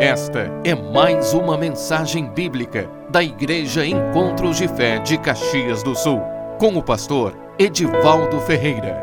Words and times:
Esta 0.00 0.48
é 0.62 0.76
mais 0.76 1.32
uma 1.32 1.58
mensagem 1.58 2.30
bíblica 2.32 2.88
da 3.10 3.20
Igreja 3.20 3.84
Encontros 3.84 4.56
de 4.56 4.68
Fé 4.68 5.00
de 5.00 5.18
Caxias 5.18 5.82
do 5.82 5.92
Sul, 5.96 6.20
com 6.56 6.76
o 6.76 6.82
pastor 6.84 7.36
Edivaldo 7.58 8.40
Ferreira. 8.42 9.02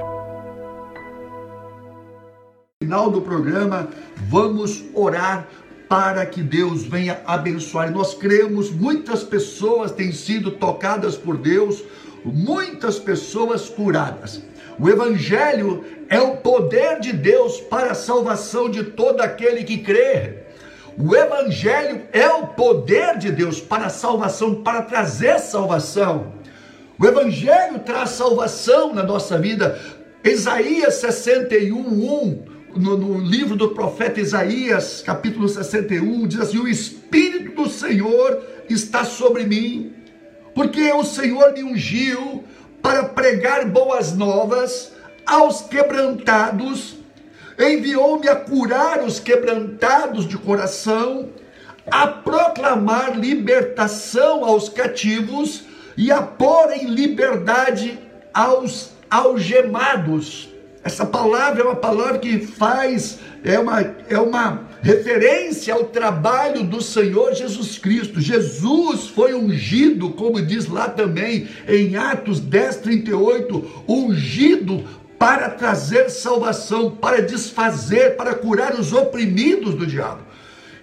No 2.80 2.88
final 2.88 3.12
do 3.12 3.20
programa, 3.20 3.90
vamos 4.30 4.86
orar 4.94 5.46
para 5.90 6.26
que 6.26 6.42
Deus 6.42 6.86
venha 6.86 7.20
abençoar. 7.28 7.92
Nós 7.92 8.14
cremos, 8.14 8.72
muitas 8.72 9.22
pessoas 9.22 9.92
têm 9.92 10.14
sido 10.14 10.52
tocadas 10.52 11.18
por 11.18 11.36
Deus, 11.36 11.84
muitas 12.24 12.98
pessoas 12.98 13.68
curadas. 13.68 14.42
O 14.80 14.88
Evangelho 14.88 15.84
é 16.08 16.22
o 16.22 16.38
poder 16.38 17.02
de 17.02 17.12
Deus 17.12 17.60
para 17.60 17.92
a 17.92 17.96
salvação 17.96 18.70
de 18.70 18.86
todo 18.86 19.20
aquele 19.20 19.66
que 19.66 19.80
crê. 19.80 20.45
O 20.98 21.14
Evangelho 21.14 22.04
é 22.14 22.28
o 22.30 22.48
poder 22.48 23.18
de 23.18 23.32
Deus 23.32 23.60
para 23.60 23.88
a 23.88 23.90
salvação, 23.90 24.64
para 24.64 24.82
trazer 24.82 25.40
salvação. 25.40 26.34
O 26.98 27.06
Evangelho 27.06 27.80
traz 27.80 28.12
salvação 28.12 28.94
na 28.94 29.04
nossa 29.04 29.38
vida. 29.38 29.78
Isaías 30.24 30.96
61, 30.96 31.78
1, 31.78 32.46
no, 32.78 32.98
no, 32.98 33.20
livro 33.20 33.58
do 33.58 33.70
profeta 33.70 34.22
Isaías, 34.22 35.02
capítulo 35.02 35.50
61, 35.50 36.28
diz 36.28 36.40
assim: 36.40 36.60
O 36.60 36.68
Espírito 36.68 37.64
do 37.64 37.70
Senhor 37.70 38.42
está 38.70 39.04
sobre 39.04 39.44
mim, 39.46 39.94
porque 40.54 40.92
o 40.94 41.04
Senhor 41.04 41.52
me 41.52 41.64
ungiu 41.64 42.44
para 42.82 43.04
pregar 43.04 43.66
boas 43.66 44.14
novas 44.14 44.94
aos 45.26 45.62
quebrantados, 45.62 46.96
enviou-me 47.60 48.28
a 48.28 48.36
curar 48.36 49.04
os 49.04 49.20
quebrantados 49.20 50.28
de 50.28 50.38
coração, 50.38 51.30
a 51.90 52.08
proclamar 52.08 53.18
libertação 53.18 54.44
aos 54.44 54.70
cativos 54.70 55.64
e 55.98 56.12
a 56.12 56.22
pôr 56.22 56.72
em 56.72 56.88
liberdade 56.88 58.00
aos 58.34 58.92
algemados. 59.10 60.50
Essa 60.84 61.06
palavra 61.06 61.64
é 61.64 61.66
uma 61.66 61.76
palavra 61.76 62.20
que 62.20 62.38
faz, 62.40 63.18
é 63.44 63.58
uma, 63.58 63.82
é 64.08 64.20
uma 64.20 64.68
referência 64.84 65.74
ao 65.74 65.86
trabalho 65.86 66.64
do 66.64 66.80
Senhor 66.80 67.34
Jesus 67.34 67.80
Cristo. 67.80 68.22
Jesus 68.22 69.08
foi 69.08 69.34
ungido, 69.34 70.12
como 70.12 70.40
diz 70.40 70.68
lá 70.68 70.88
também 70.88 71.48
em 71.68 71.96
Atos 71.96 72.40
10, 72.40 72.78
38, 72.78 73.84
ungido 73.88 74.84
para 75.26 75.50
trazer 75.50 76.12
salvação, 76.12 76.92
para 76.92 77.20
desfazer, 77.20 78.16
para 78.16 78.36
curar 78.36 78.80
os 78.80 78.94
oprimidos 78.94 79.74
do 79.74 79.88
diabo. 79.88 80.22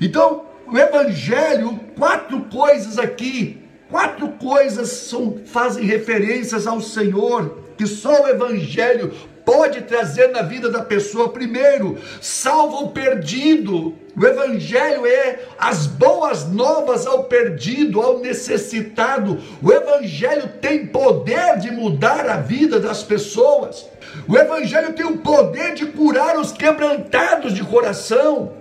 Então, 0.00 0.46
o 0.66 0.76
Evangelho, 0.76 1.78
quatro 1.96 2.40
coisas 2.52 2.98
aqui, 2.98 3.62
quatro 3.88 4.30
coisas 4.30 4.88
são, 4.88 5.38
fazem 5.46 5.84
referências 5.84 6.66
ao 6.66 6.80
Senhor, 6.80 7.56
que 7.78 7.86
só 7.86 8.24
o 8.24 8.28
Evangelho 8.28 9.12
pode 9.44 9.82
trazer 9.82 10.28
na 10.28 10.42
vida 10.42 10.70
da 10.70 10.82
pessoa. 10.82 11.28
Primeiro, 11.28 11.98
salva 12.20 12.76
o 12.76 12.90
perdido. 12.90 13.94
O 14.16 14.26
Evangelho 14.26 15.06
é 15.06 15.40
as 15.58 15.86
boas 15.86 16.46
novas 16.48 17.06
ao 17.06 17.24
perdido, 17.24 18.00
ao 18.00 18.18
necessitado. 18.18 19.40
O 19.62 19.72
Evangelho 19.72 20.50
tem 20.60 20.86
poder 20.86 21.58
de 21.58 21.70
mudar 21.70 22.28
a 22.28 22.36
vida 22.36 22.78
das 22.78 23.02
pessoas. 23.02 23.86
O 24.28 24.36
Evangelho 24.36 24.92
tem 24.92 25.06
o 25.06 25.18
poder 25.18 25.74
de 25.74 25.86
curar 25.86 26.38
os 26.38 26.52
quebrantados 26.52 27.54
de 27.54 27.64
coração, 27.64 28.52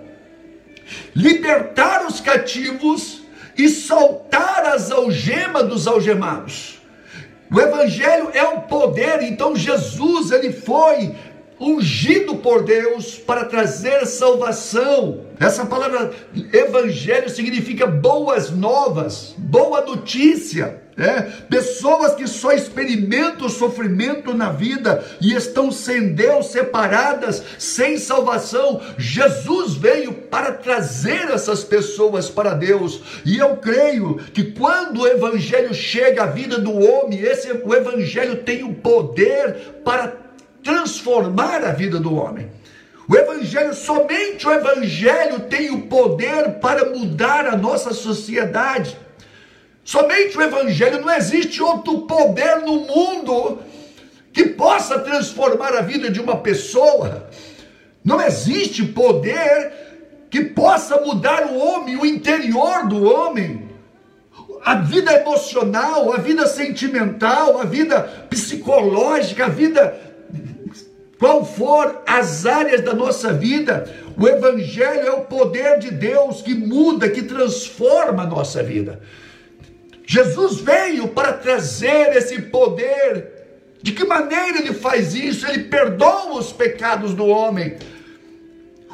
libertar 1.14 2.06
os 2.06 2.20
cativos 2.20 3.22
e 3.56 3.68
soltar 3.68 4.66
as 4.66 4.90
algemas 4.90 5.68
dos 5.68 5.86
algemados. 5.86 6.81
O 7.52 7.60
evangelho 7.60 8.30
é 8.32 8.42
o 8.44 8.62
poder, 8.62 9.22
então 9.22 9.54
Jesus 9.54 10.30
ele 10.30 10.52
foi 10.52 11.14
ungido 11.62 12.36
por 12.36 12.64
Deus 12.64 13.16
para 13.16 13.44
trazer 13.44 14.04
salvação. 14.06 15.26
Essa 15.38 15.64
palavra 15.64 16.12
evangelho 16.52 17.30
significa 17.30 17.86
boas 17.86 18.50
novas, 18.50 19.34
boa 19.38 19.80
notícia. 19.82 20.82
É, 20.94 21.22
pessoas 21.48 22.14
que 22.14 22.26
só 22.26 22.52
experimentam 22.52 23.48
sofrimento 23.48 24.34
na 24.34 24.50
vida 24.50 25.02
e 25.22 25.32
estão 25.32 25.72
sem 25.72 26.12
Deus, 26.12 26.48
separadas, 26.48 27.42
sem 27.58 27.96
salvação. 27.96 28.78
Jesus 28.98 29.74
veio 29.74 30.12
para 30.12 30.52
trazer 30.52 31.30
essas 31.30 31.64
pessoas 31.64 32.28
para 32.28 32.52
Deus. 32.52 33.00
E 33.24 33.38
eu 33.38 33.56
creio 33.56 34.16
que 34.34 34.52
quando 34.52 35.00
o 35.00 35.08
evangelho 35.08 35.72
chega 35.72 36.24
à 36.24 36.26
vida 36.26 36.58
do 36.58 36.72
homem, 36.72 37.20
esse 37.20 37.50
o 37.50 37.74
evangelho 37.74 38.36
tem 38.36 38.62
o 38.62 38.74
poder 38.74 39.80
para 39.82 40.21
transformar 40.62 41.64
a 41.64 41.72
vida 41.72 41.98
do 41.98 42.14
homem. 42.14 42.50
O 43.08 43.16
Evangelho, 43.16 43.74
somente 43.74 44.46
o 44.46 44.52
Evangelho 44.52 45.40
tem 45.40 45.70
o 45.70 45.82
poder 45.82 46.60
para 46.60 46.90
mudar 46.90 47.46
a 47.46 47.56
nossa 47.56 47.92
sociedade. 47.92 48.96
Somente 49.84 50.38
o 50.38 50.42
Evangelho, 50.42 51.00
não 51.00 51.12
existe 51.12 51.62
outro 51.62 52.02
poder 52.02 52.60
no 52.60 52.80
mundo 52.80 53.58
que 54.32 54.44
possa 54.44 54.98
transformar 55.00 55.74
a 55.74 55.82
vida 55.82 56.10
de 56.10 56.20
uma 56.20 56.38
pessoa. 56.38 57.28
Não 58.04 58.20
existe 58.20 58.84
poder 58.84 59.72
que 60.30 60.44
possa 60.44 61.00
mudar 61.00 61.46
o 61.46 61.58
homem, 61.58 61.96
o 61.96 62.06
interior 62.06 62.86
do 62.88 63.04
homem. 63.04 63.70
A 64.64 64.76
vida 64.76 65.12
emocional, 65.12 66.12
a 66.12 66.18
vida 66.18 66.46
sentimental, 66.46 67.60
a 67.60 67.64
vida 67.64 68.00
psicológica, 68.30 69.46
a 69.46 69.48
vida 69.48 70.11
qual 71.22 71.44
for 71.44 72.02
as 72.04 72.46
áreas 72.46 72.80
da 72.80 72.92
nossa 72.92 73.32
vida, 73.32 73.88
o 74.18 74.26
Evangelho 74.26 75.06
é 75.06 75.12
o 75.12 75.20
poder 75.20 75.78
de 75.78 75.88
Deus 75.88 76.42
que 76.42 76.52
muda, 76.52 77.08
que 77.08 77.22
transforma 77.22 78.24
a 78.24 78.26
nossa 78.26 78.60
vida. 78.60 78.98
Jesus 80.04 80.60
veio 80.60 81.06
para 81.06 81.32
trazer 81.32 82.16
esse 82.16 82.42
poder. 82.42 83.30
De 83.80 83.92
que 83.92 84.04
maneira 84.04 84.58
ele 84.58 84.74
faz 84.74 85.14
isso? 85.14 85.46
Ele 85.46 85.62
perdoa 85.62 86.40
os 86.40 86.52
pecados 86.52 87.14
do 87.14 87.24
homem. 87.24 87.76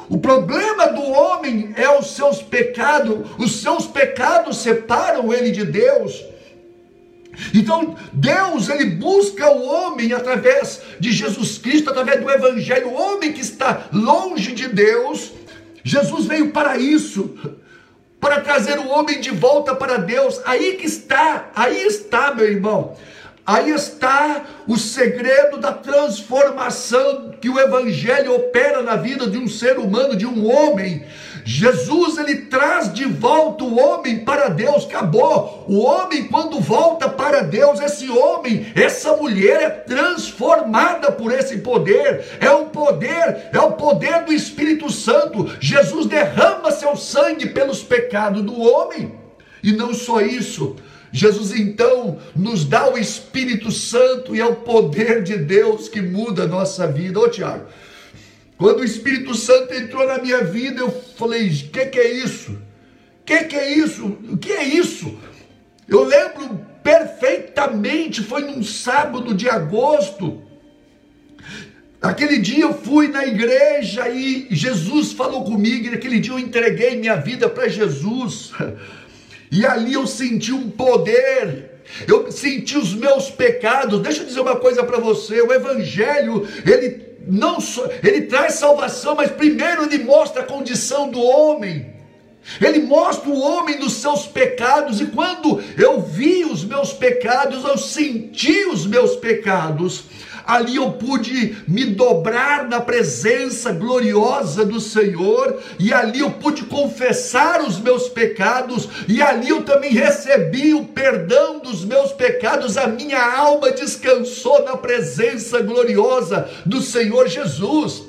O 0.07 0.19
problema 0.19 0.85
do 0.89 1.01
homem 1.01 1.73
é 1.75 1.89
os 1.97 2.11
seus 2.11 2.43
pecados, 2.43 3.27
os 3.39 3.59
seus 3.59 3.87
pecados 3.87 4.57
separam 4.57 5.33
ele 5.33 5.49
de 5.49 5.65
Deus. 5.65 6.28
Então, 7.53 7.95
Deus, 8.11 8.69
ele 8.69 8.85
busca 8.85 9.49
o 9.49 9.65
homem 9.65 10.13
através 10.13 10.81
de 10.99 11.11
Jesus 11.11 11.57
Cristo, 11.57 11.89
através 11.89 12.21
do 12.21 12.29
evangelho, 12.29 12.89
o 12.89 12.93
homem 12.93 13.31
que 13.31 13.41
está 13.41 13.87
longe 13.93 14.53
de 14.53 14.67
Deus. 14.67 15.31
Jesus 15.83 16.25
veio 16.25 16.51
para 16.51 16.77
isso, 16.77 17.35
para 18.19 18.41
trazer 18.41 18.77
o 18.79 18.89
homem 18.89 19.21
de 19.21 19.31
volta 19.31 19.73
para 19.73 19.97
Deus. 19.97 20.41
Aí 20.45 20.75
que 20.75 20.85
está, 20.85 21.51
aí 21.55 21.85
está, 21.85 22.33
meu 22.33 22.45
irmão. 22.45 22.97
Aí 23.49 23.71
está 23.71 24.45
o 24.67 24.77
segredo 24.77 25.57
da 25.57 25.73
transformação 25.73 27.31
que 27.41 27.49
o 27.49 27.59
evangelho 27.59 28.35
opera 28.35 28.83
na 28.83 28.95
vida 28.95 29.25
de 29.25 29.39
um 29.39 29.47
ser 29.47 29.79
humano, 29.79 30.15
de 30.15 30.23
um 30.23 30.47
homem. 30.47 31.03
Jesus 31.43 32.19
ele 32.19 32.41
traz 32.41 32.93
de 32.93 33.05
volta 33.05 33.63
o 33.63 33.75
homem 33.75 34.19
para 34.19 34.49
Deus, 34.49 34.85
acabou. 34.85 35.65
O 35.67 35.79
homem 35.79 36.27
quando 36.27 36.59
volta 36.59 37.09
para 37.09 37.41
Deus, 37.41 37.79
esse 37.79 38.07
homem, 38.07 38.71
essa 38.75 39.15
mulher 39.15 39.63
é 39.63 39.69
transformada 39.71 41.11
por 41.11 41.31
esse 41.31 41.57
poder. 41.57 42.23
É 42.39 42.51
o 42.51 42.65
poder, 42.65 43.49
é 43.51 43.59
o 43.59 43.71
poder 43.71 44.25
do 44.25 44.31
Espírito 44.31 44.91
Santo. 44.91 45.51
Jesus 45.59 46.05
derrama 46.05 46.69
seu 46.69 46.95
sangue 46.95 47.47
pelos 47.47 47.81
pecados 47.81 48.43
do 48.43 48.61
homem. 48.61 49.11
E 49.63 49.71
não 49.71 49.91
só 49.91 50.21
isso, 50.21 50.75
Jesus 51.11 51.51
então 51.51 52.19
nos 52.35 52.65
dá 52.65 52.91
o 52.91 52.97
Espírito 52.97 53.71
Santo 53.71 54.35
e 54.35 54.39
é 54.39 54.45
o 54.45 54.57
poder 54.57 55.23
de 55.23 55.37
Deus 55.37 55.89
que 55.89 56.01
muda 56.01 56.43
a 56.43 56.47
nossa 56.47 56.87
vida. 56.87 57.19
Ô 57.19 57.27
Tiago, 57.27 57.65
quando 58.57 58.81
o 58.81 58.85
Espírito 58.85 59.33
Santo 59.35 59.73
entrou 59.73 60.05
na 60.05 60.19
minha 60.19 60.43
vida, 60.43 60.81
eu 60.81 60.91
falei: 60.91 61.47
o 61.47 61.69
que, 61.69 61.85
que 61.85 61.99
é 61.99 62.11
isso? 62.11 62.51
O 62.51 63.25
que, 63.25 63.43
que 63.45 63.55
é 63.55 63.71
isso? 63.73 64.05
O 64.05 64.37
que 64.37 64.51
é 64.51 64.63
isso? 64.63 65.17
Eu 65.87 66.03
lembro 66.03 66.65
perfeitamente, 66.83 68.23
foi 68.23 68.43
num 68.43 68.63
sábado 68.63 69.33
de 69.33 69.49
agosto. 69.49 70.43
Aquele 72.01 72.39
dia 72.39 72.63
eu 72.63 72.73
fui 72.73 73.09
na 73.09 73.25
igreja 73.25 74.07
e 74.07 74.47
Jesus 74.51 75.11
falou 75.11 75.43
comigo, 75.43 75.87
e 75.87 75.89
naquele 75.89 76.19
dia 76.19 76.31
eu 76.31 76.39
entreguei 76.39 76.95
minha 76.95 77.15
vida 77.15 77.49
para 77.49 77.67
Jesus. 77.67 78.51
E 79.51 79.65
ali 79.65 79.93
eu 79.93 80.05
senti 80.05 80.51
um 80.51 80.69
poder, 80.69 81.81
eu 82.07 82.31
senti 82.31 82.77
os 82.77 82.93
meus 82.93 83.29
pecados. 83.29 84.01
Deixa 84.01 84.21
eu 84.21 84.25
dizer 84.25 84.41
uma 84.41 84.55
coisa 84.55 84.83
para 84.83 84.99
você: 84.99 85.41
o 85.41 85.51
Evangelho, 85.51 86.47
ele 86.65 87.09
não 87.27 87.59
só, 87.59 87.87
ele 88.03 88.21
traz 88.21 88.55
salvação, 88.55 89.15
mas 89.15 89.31
primeiro 89.31 89.83
ele 89.83 90.03
mostra 90.03 90.41
a 90.41 90.45
condição 90.45 91.09
do 91.09 91.21
homem. 91.21 91.97
Ele 92.61 92.79
mostra 92.79 93.29
o 93.29 93.39
homem 93.39 93.77
nos 93.77 93.93
seus 93.93 94.25
pecados, 94.25 95.01
e 95.01 95.07
quando 95.07 95.61
eu 95.77 96.01
vi 96.01 96.45
os 96.45 96.63
meus 96.63 96.93
pecados, 96.93 97.63
eu 97.63 97.77
senti 97.77 98.65
os 98.65 98.87
meus 98.87 99.15
pecados 99.17 100.05
ali 100.49 100.77
eu 100.77 100.93
pude 100.93 101.57
me 101.67 101.85
dobrar 101.85 102.67
na 102.67 102.81
presença 102.81 103.71
gloriosa 103.71 104.65
do 104.65 104.79
Senhor, 104.79 105.61
e 105.77 105.93
ali 105.93 106.21
eu 106.21 106.31
pude 106.31 106.63
confessar 106.63 107.61
os 107.61 107.79
meus 107.79 108.09
pecados, 108.09 108.89
e 109.07 109.21
ali 109.21 109.49
eu 109.49 109.61
também 109.61 109.93
recebi 109.93 110.73
o 110.73 110.85
perdão 110.85 111.59
dos 111.59 111.85
meus 111.85 112.11
pecados, 112.13 112.77
a 112.77 112.87
minha 112.87 113.23
alma 113.23 113.69
descansou 113.71 114.65
na 114.65 114.75
presença 114.75 115.61
gloriosa 115.61 116.49
do 116.65 116.81
Senhor 116.81 117.27
Jesus. 117.27 118.05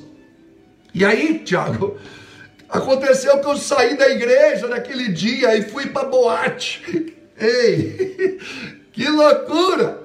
E 0.95 1.05
aí, 1.05 1.41
Tiago, 1.41 1.99
aconteceu 2.71 3.39
que 3.39 3.49
eu 3.49 3.57
saí 3.59 3.99
da 3.99 4.09
igreja 4.09 4.67
naquele 4.67 5.09
dia 5.09 5.55
e 5.57 5.69
fui 5.69 5.89
para 5.89 6.09
boate. 6.09 7.15
Ei, 7.39 8.39
que 8.93 9.07
loucura! 9.11 10.00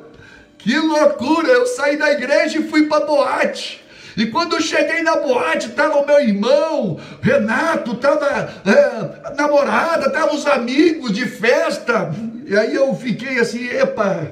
Que 0.65 0.75
loucura! 0.79 1.47
Eu 1.47 1.67
saí 1.67 1.95
da 1.95 2.11
igreja 2.11 2.57
e 2.57 2.67
fui 2.67 2.87
para 2.87 3.05
boate. 3.05 3.85
E 4.17 4.25
quando 4.25 4.59
cheguei 4.59 5.03
na 5.03 5.17
boate, 5.17 5.67
estava 5.67 5.99
o 5.99 6.07
meu 6.07 6.19
irmão, 6.19 6.99
Renato, 7.21 7.91
estava 7.91 8.25
é, 8.65 9.27
a 9.27 9.31
namorada, 9.35 10.07
estavam 10.07 10.33
os 10.33 10.47
amigos 10.47 11.11
de 11.11 11.27
festa. 11.27 12.11
E 12.47 12.57
aí 12.57 12.73
eu 12.73 12.95
fiquei 12.95 13.37
assim, 13.39 13.67
epa, 13.67 14.27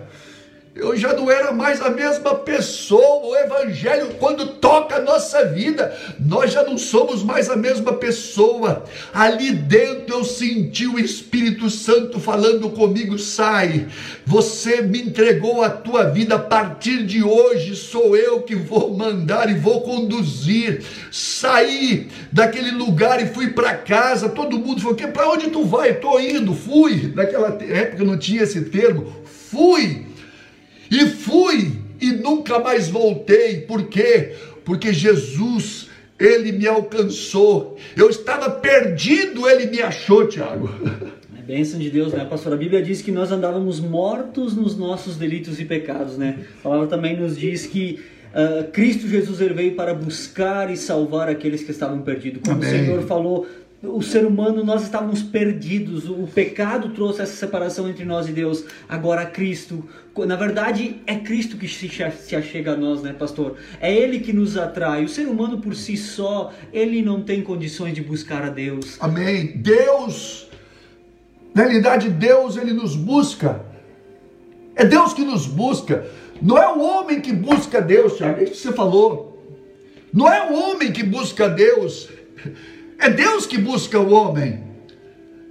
eu 0.76 0.98
já 0.98 1.14
não 1.14 1.30
era 1.30 1.52
mais 1.52 1.80
a 1.84 1.92
mesma 1.92 2.34
pessoa. 2.34 3.28
O 3.28 3.36
Evangelho, 3.36 4.16
quando 4.20 4.56
toca 4.56 4.96
a 4.96 5.02
nossa 5.02 5.46
vida, 5.46 5.96
nós 6.20 6.52
já 6.52 6.64
não 6.64 6.80
somos 6.80 7.24
mais 7.24 7.48
a 7.48 7.56
mesma 7.56 7.94
pessoa. 7.94 8.84
Ali 9.14 9.52
dentro 9.52 10.16
eu 10.16 10.24
senti 10.24 10.88
o 10.88 10.98
Espírito 10.98 11.70
Santo 11.70 12.20
falando 12.20 12.72
comigo: 12.72 13.20
sai, 13.20 13.88
você 14.26 14.82
me 14.82 15.00
entregou 15.00 15.62
a 15.62 15.70
tua 15.70 16.06
vida, 16.06 16.36
a 16.36 16.40
partir 16.40 17.06
de 17.06 17.24
hoje 17.24 17.76
sou 17.76 18.18
eu 18.18 18.42
que 18.42 18.56
vou 18.56 18.98
mandar 18.98 19.52
e 19.52 19.54
vou 19.54 19.82
conduzir. 19.82 20.84
Saí 21.12 22.10
daquele 22.32 22.72
lugar 22.72 23.22
e 23.22 23.28
fui 23.28 23.52
para 23.52 23.76
casa. 23.76 24.28
Todo 24.28 24.58
mundo 24.58 24.82
falou: 24.82 24.96
para 24.96 25.30
onde 25.30 25.52
tu 25.52 25.66
vai? 25.66 25.92
Estou 25.92 26.20
indo, 26.20 26.56
fui. 26.56 27.14
Naquela 27.14 27.50
época 27.62 28.04
não 28.04 28.18
tinha 28.18 28.42
esse 28.42 28.62
termo, 28.62 29.14
fui 29.52 30.13
e 30.94 31.08
fui 31.08 31.72
e 32.00 32.12
nunca 32.12 32.60
mais 32.60 32.88
voltei. 32.88 33.62
Por 33.62 33.88
quê? 33.88 34.34
Porque 34.64 34.94
Jesus, 34.94 35.90
ele 36.20 36.52
me 36.52 36.68
alcançou. 36.68 37.78
Eu 37.96 38.10
estava 38.10 38.50
perdido, 38.50 39.50
ele 39.50 39.68
me 39.68 39.82
achou, 39.82 40.28
Tiago. 40.28 40.70
É 41.38 41.42
bênção 41.42 41.80
de 41.80 41.90
Deus, 41.90 42.14
né, 42.14 42.26
pastor? 42.26 42.54
A 42.54 42.58
Bíblia 42.58 42.82
diz 42.82 43.02
que 43.02 43.12
nós 43.12 43.32
andávamos 43.32 43.80
mortos 43.80 44.56
nos 44.56 44.78
nossos 44.78 45.18
delitos 45.18 45.60
e 45.60 45.66
pecados, 45.66 46.18
né? 46.18 46.46
A 46.60 46.64
palavra 46.64 46.88
também 46.88 47.20
nos 47.20 47.38
diz 47.38 47.66
que 47.66 48.00
Uh, 48.34 48.72
Cristo 48.72 49.08
Jesus 49.08 49.40
ele 49.42 49.54
veio 49.54 49.76
para 49.76 49.94
buscar 49.94 50.72
e 50.72 50.76
salvar 50.76 51.30
aqueles 51.30 51.62
que 51.62 51.70
estavam 51.70 52.02
perdidos. 52.02 52.42
Como 52.44 52.58
Amém. 52.58 52.68
o 52.68 52.72
Senhor 52.86 53.04
falou 53.04 53.48
o 53.84 54.02
ser 54.02 54.26
humano, 54.26 54.64
nós 54.64 54.82
estávamos 54.84 55.22
perdidos, 55.22 56.10
o 56.10 56.26
pecado 56.26 56.90
trouxe 56.90 57.22
essa 57.22 57.36
separação 57.36 57.90
entre 57.90 58.06
nós 58.06 58.30
e 58.30 58.32
Deus. 58.32 58.64
Agora 58.88 59.26
Cristo, 59.26 59.84
na 60.26 60.38
verdade 60.38 61.02
é 61.06 61.16
Cristo 61.18 61.58
que 61.58 61.68
se 61.68 62.36
achega 62.36 62.72
a 62.72 62.78
nós, 62.78 63.02
né, 63.02 63.12
pastor? 63.12 63.58
É 63.82 63.94
Ele 63.94 64.22
que 64.22 64.32
nos 64.32 64.58
atrai. 64.58 65.04
O 65.04 65.10
ser 65.10 65.28
humano 65.28 65.58
por 65.60 65.76
si 65.76 65.98
só, 65.98 66.54
ele 66.72 67.02
não 67.02 67.22
tem 67.22 67.42
condições 67.42 67.94
de 67.94 68.02
buscar 68.02 68.44
a 68.44 68.50
Deus. 68.50 68.98
Amém. 69.02 69.58
Deus, 69.58 70.50
na 71.54 71.64
realidade, 71.64 72.10
Deus, 72.10 72.56
ele 72.56 72.72
nos 72.72 72.96
busca. 72.96 73.66
É 74.76 74.86
Deus 74.86 75.14
que 75.14 75.26
nos 75.26 75.46
busca. 75.46 76.08
Não 76.42 76.58
é 76.58 76.68
o 76.68 76.80
homem 76.80 77.20
que 77.20 77.34
busca 77.34 77.82
Deus, 77.82 78.16
Tiago, 78.16 78.40
é 78.40 78.44
isso 78.44 78.54
que 78.54 78.58
você 78.60 78.74
falou. 78.74 79.44
Não 80.14 80.32
é 80.32 80.50
o 80.50 80.54
homem 80.54 80.92
que 80.92 81.04
busca 81.04 81.50
Deus. 81.50 82.10
É 83.04 83.10
Deus 83.10 83.46
que 83.46 83.58
busca 83.58 84.00
o 84.00 84.14
homem. 84.14 84.64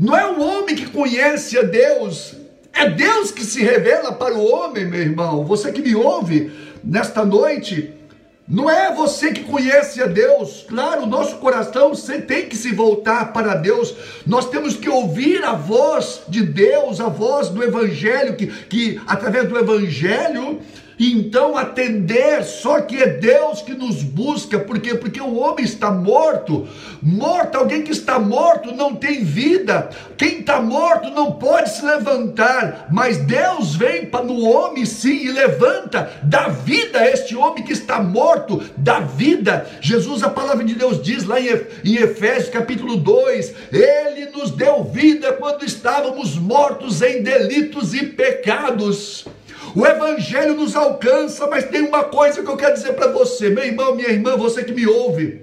Não 0.00 0.16
é 0.16 0.24
o 0.26 0.40
homem 0.40 0.74
que 0.74 0.86
conhece 0.86 1.58
a 1.58 1.62
Deus. 1.62 2.34
É 2.72 2.88
Deus 2.88 3.30
que 3.30 3.44
se 3.44 3.62
revela 3.62 4.10
para 4.10 4.34
o 4.34 4.50
homem, 4.50 4.86
meu 4.86 5.02
irmão. 5.02 5.44
Você 5.44 5.70
que 5.70 5.82
me 5.82 5.94
ouve 5.94 6.50
nesta 6.82 7.26
noite, 7.26 7.92
não 8.48 8.70
é 8.70 8.94
você 8.94 9.32
que 9.32 9.44
conhece 9.44 10.02
a 10.02 10.06
Deus. 10.06 10.64
Claro, 10.66 11.04
nosso 11.04 11.36
coração 11.36 11.92
tem 12.26 12.48
que 12.48 12.56
se 12.56 12.72
voltar 12.74 13.34
para 13.34 13.54
Deus. 13.54 13.94
Nós 14.26 14.48
temos 14.48 14.74
que 14.74 14.88
ouvir 14.88 15.44
a 15.44 15.52
voz 15.52 16.22
de 16.26 16.42
Deus, 16.42 17.02
a 17.02 17.10
voz 17.10 17.50
do 17.50 17.62
Evangelho, 17.62 18.34
que, 18.34 18.46
que 18.46 18.98
através 19.06 19.46
do 19.46 19.58
Evangelho 19.58 20.58
então 20.98 21.56
atender, 21.56 22.44
só 22.44 22.80
que 22.80 23.02
é 23.02 23.06
Deus 23.06 23.62
que 23.62 23.74
nos 23.74 24.02
busca, 24.02 24.58
por 24.58 24.78
quê? 24.80 24.94
Porque 24.94 25.20
o 25.20 25.36
homem 25.36 25.64
está 25.64 25.90
morto, 25.90 26.68
morto, 27.02 27.56
alguém 27.56 27.82
que 27.82 27.92
está 27.92 28.18
morto 28.18 28.74
não 28.74 28.94
tem 28.94 29.24
vida, 29.24 29.90
quem 30.16 30.40
está 30.40 30.60
morto 30.60 31.10
não 31.10 31.32
pode 31.32 31.70
se 31.70 31.84
levantar, 31.84 32.88
mas 32.92 33.18
Deus 33.18 33.74
vem 33.74 34.06
para 34.06 34.24
no 34.24 34.40
homem 34.42 34.84
sim 34.84 35.24
e 35.24 35.32
levanta, 35.32 36.10
dá 36.22 36.48
vida 36.48 37.00
a 37.00 37.10
este 37.10 37.34
homem 37.34 37.64
que 37.64 37.72
está 37.72 38.00
morto, 38.00 38.62
dá 38.76 39.00
vida. 39.00 39.66
Jesus, 39.80 40.22
a 40.22 40.30
palavra 40.30 40.64
de 40.64 40.74
Deus 40.74 41.02
diz 41.02 41.24
lá 41.24 41.40
em 41.40 41.96
Efésios 41.96 42.50
capítulo 42.50 42.96
2: 42.96 43.54
Ele 43.72 44.26
nos 44.26 44.50
deu 44.50 44.84
vida 44.84 45.32
quando 45.32 45.64
estávamos 45.64 46.36
mortos 46.36 47.02
em 47.02 47.22
delitos 47.22 47.94
e 47.94 48.06
pecados. 48.06 49.26
O 49.74 49.86
Evangelho 49.86 50.54
nos 50.54 50.76
alcança, 50.76 51.46
mas 51.46 51.64
tem 51.64 51.82
uma 51.82 52.04
coisa 52.04 52.42
que 52.42 52.48
eu 52.48 52.56
quero 52.56 52.74
dizer 52.74 52.92
para 52.92 53.10
você, 53.10 53.48
meu 53.48 53.64
irmão, 53.64 53.94
minha 53.94 54.08
irmã, 54.08 54.36
você 54.36 54.62
que 54.62 54.72
me 54.72 54.86
ouve. 54.86 55.40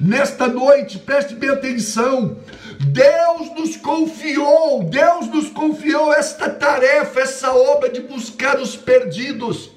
Nesta 0.00 0.46
noite, 0.46 0.98
preste 0.98 1.34
bem 1.34 1.50
atenção. 1.50 2.38
Deus 2.88 3.54
nos 3.54 3.76
confiou, 3.76 4.82
Deus 4.84 5.28
nos 5.28 5.50
confiou 5.50 6.12
esta 6.12 6.48
tarefa, 6.48 7.20
essa 7.20 7.52
obra 7.52 7.90
de 7.90 8.00
buscar 8.00 8.58
os 8.58 8.76
perdidos. 8.76 9.70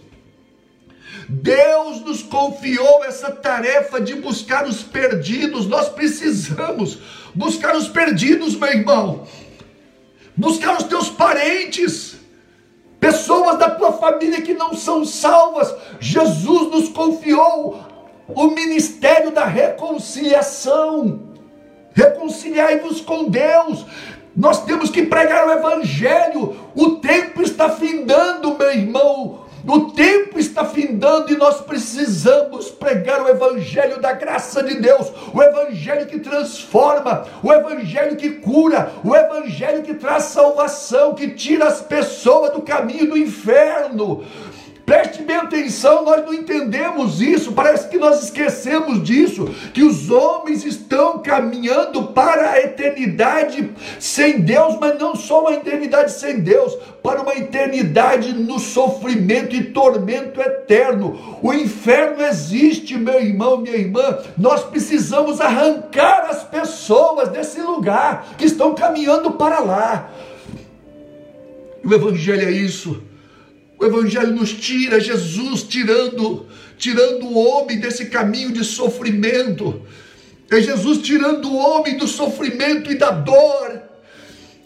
Deus 1.27 2.01
nos 2.01 2.23
confiou 2.23 3.03
essa 3.03 3.29
tarefa 3.29 3.99
de 3.99 4.15
buscar 4.15 4.65
os 4.65 4.81
perdidos. 4.81 5.67
Nós 5.67 5.89
precisamos 5.89 6.97
buscar 7.35 7.75
os 7.75 7.87
perdidos, 7.87 8.55
meu 8.55 8.69
irmão. 8.69 9.27
Buscar 10.35 10.77
os 10.77 10.85
teus 10.85 11.09
parentes 11.09 12.08
pessoas 12.99 13.57
da 13.57 13.69
tua 13.69 13.93
família 13.93 14.41
que 14.41 14.53
não 14.53 14.73
são 14.73 15.05
salvas. 15.05 15.73
Jesus 15.99 16.71
nos 16.71 16.89
confiou 16.89 17.79
o 18.27 18.47
ministério 18.47 19.31
da 19.31 19.45
reconciliação. 19.45 21.21
Reconciliai-vos 21.93 23.01
com 23.01 23.29
Deus. 23.29 23.85
Nós 24.35 24.63
temos 24.63 24.89
que 24.89 25.05
pregar 25.05 25.47
o 25.47 25.51
evangelho. 25.51 26.55
O 26.75 26.91
tempo 26.97 27.41
está 27.41 27.69
findando, 27.69 28.57
meu 28.57 28.71
irmão. 28.71 29.48
O 29.67 29.91
tempo 29.91 30.39
está 30.39 30.63
findando 30.63 31.31
e 31.31 31.37
nós 31.37 31.61
precisamos 31.61 32.69
pregar 32.69 33.21
o 33.21 33.27
Evangelho 33.27 33.99
da 33.99 34.13
graça 34.13 34.63
de 34.63 34.75
Deus, 34.75 35.11
o 35.33 35.41
Evangelho 35.41 36.07
que 36.07 36.19
transforma, 36.19 37.25
o 37.43 37.51
Evangelho 37.51 38.15
que 38.15 38.29
cura, 38.29 38.91
o 39.03 39.15
Evangelho 39.15 39.83
que 39.83 39.93
traz 39.93 40.25
salvação, 40.25 41.13
que 41.13 41.29
tira 41.29 41.65
as 41.65 41.81
pessoas 41.81 42.53
do 42.53 42.61
caminho 42.61 43.09
do 43.09 43.17
inferno. 43.17 44.23
Preste 44.89 45.21
bem 45.21 45.35
atenção, 45.35 46.03
nós 46.03 46.25
não 46.25 46.33
entendemos 46.33 47.21
isso, 47.21 47.51
parece 47.51 47.87
que 47.89 47.99
nós 47.99 48.23
esquecemos 48.23 49.03
disso, 49.03 49.45
que 49.71 49.83
os 49.83 50.09
homens 50.09 50.65
estão 50.65 51.19
caminhando 51.19 52.05
para 52.05 52.49
a 52.49 52.59
eternidade 52.59 53.69
sem 53.99 54.41
Deus, 54.41 54.79
mas 54.81 54.97
não 54.97 55.15
só 55.15 55.41
uma 55.41 55.53
eternidade 55.53 56.13
sem 56.13 56.39
Deus, 56.39 56.75
para 57.03 57.21
uma 57.21 57.35
eternidade 57.35 58.33
no 58.33 58.57
sofrimento 58.57 59.55
e 59.55 59.65
tormento 59.65 60.41
eterno. 60.41 61.37
O 61.39 61.53
inferno 61.53 62.25
existe, 62.25 62.97
meu 62.97 63.21
irmão, 63.21 63.57
minha 63.57 63.75
irmã. 63.75 64.17
Nós 64.35 64.63
precisamos 64.63 65.39
arrancar 65.39 66.29
as 66.31 66.43
pessoas 66.43 67.29
desse 67.29 67.61
lugar 67.61 68.29
que 68.39 68.45
estão 68.45 68.73
caminhando 68.73 69.29
para 69.33 69.59
lá. 69.59 70.09
O 71.85 71.93
evangelho 71.93 72.47
é 72.47 72.51
isso. 72.51 73.07
O 73.79 73.85
Evangelho 73.85 74.33
nos 74.33 74.51
tira, 74.51 74.99
Jesus 74.99 75.63
tirando, 75.63 76.45
tirando 76.77 77.27
o 77.27 77.37
homem 77.37 77.79
desse 77.79 78.07
caminho 78.07 78.51
de 78.51 78.65
sofrimento. 78.65 79.81
É 80.51 80.59
Jesus 80.59 80.97
tirando 80.97 81.49
o 81.49 81.55
homem 81.55 81.95
do 81.95 82.07
sofrimento 82.07 82.91
e 82.91 82.95
da 82.95 83.11
dor 83.11 83.81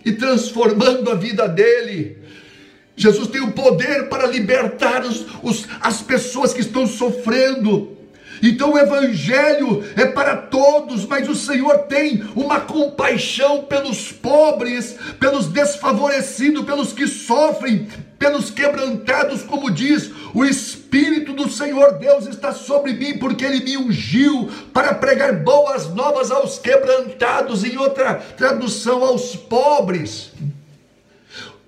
e 0.03 0.11
transformando 0.13 1.11
a 1.11 1.15
vida 1.15 1.47
dele. 1.47 2.17
Jesus 2.95 3.27
tem 3.27 3.41
o 3.41 3.51
poder 3.51 4.09
para 4.09 4.27
libertar 4.27 5.03
os, 5.05 5.25
os, 5.43 5.67
as 5.79 6.01
pessoas 6.01 6.53
que 6.53 6.61
estão 6.61 6.87
sofrendo. 6.87 7.95
Então 8.41 8.73
o 8.73 8.77
evangelho 8.77 9.83
é 9.95 10.05
para 10.05 10.35
todos, 10.35 11.05
mas 11.05 11.29
o 11.29 11.35
Senhor 11.35 11.79
tem 11.83 12.23
uma 12.35 12.59
compaixão 12.61 13.63
pelos 13.63 14.11
pobres, 14.11 14.97
pelos 15.19 15.47
desfavorecidos, 15.47 16.65
pelos 16.65 16.93
que 16.93 17.07
sofrem, 17.07 17.87
pelos 18.23 18.49
quebrantados, 18.49 19.43
como 19.43 19.69
diz, 19.69 20.09
o 20.33 20.45
Espírito 20.45 21.33
do 21.33 21.49
Senhor 21.49 21.97
Deus 21.97 22.25
está 22.25 22.53
sobre 22.53 22.93
mim, 22.93 23.17
porque 23.17 23.43
Ele 23.43 23.61
me 23.61 23.75
ungiu 23.75 24.49
para 24.71 24.95
pregar 24.95 25.43
boas 25.43 25.89
novas 25.89 26.31
aos 26.31 26.57
quebrantados, 26.57 27.65
em 27.65 27.77
outra 27.77 28.15
tradução, 28.15 29.03
aos 29.03 29.35
pobres. 29.35 30.31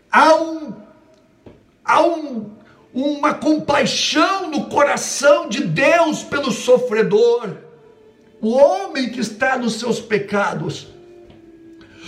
Há 0.10 0.34
um, 0.36 0.74
há 1.84 2.02
um 2.02 2.52
uma 2.94 3.34
compaixão 3.34 4.50
no 4.50 4.68
coração 4.68 5.50
de 5.50 5.62
Deus 5.62 6.24
pelo 6.24 6.50
sofredor, 6.54 7.58
o 8.40 8.52
homem 8.52 9.10
que 9.10 9.20
está 9.20 9.58
nos 9.58 9.74
seus 9.74 10.00
pecados, 10.00 10.88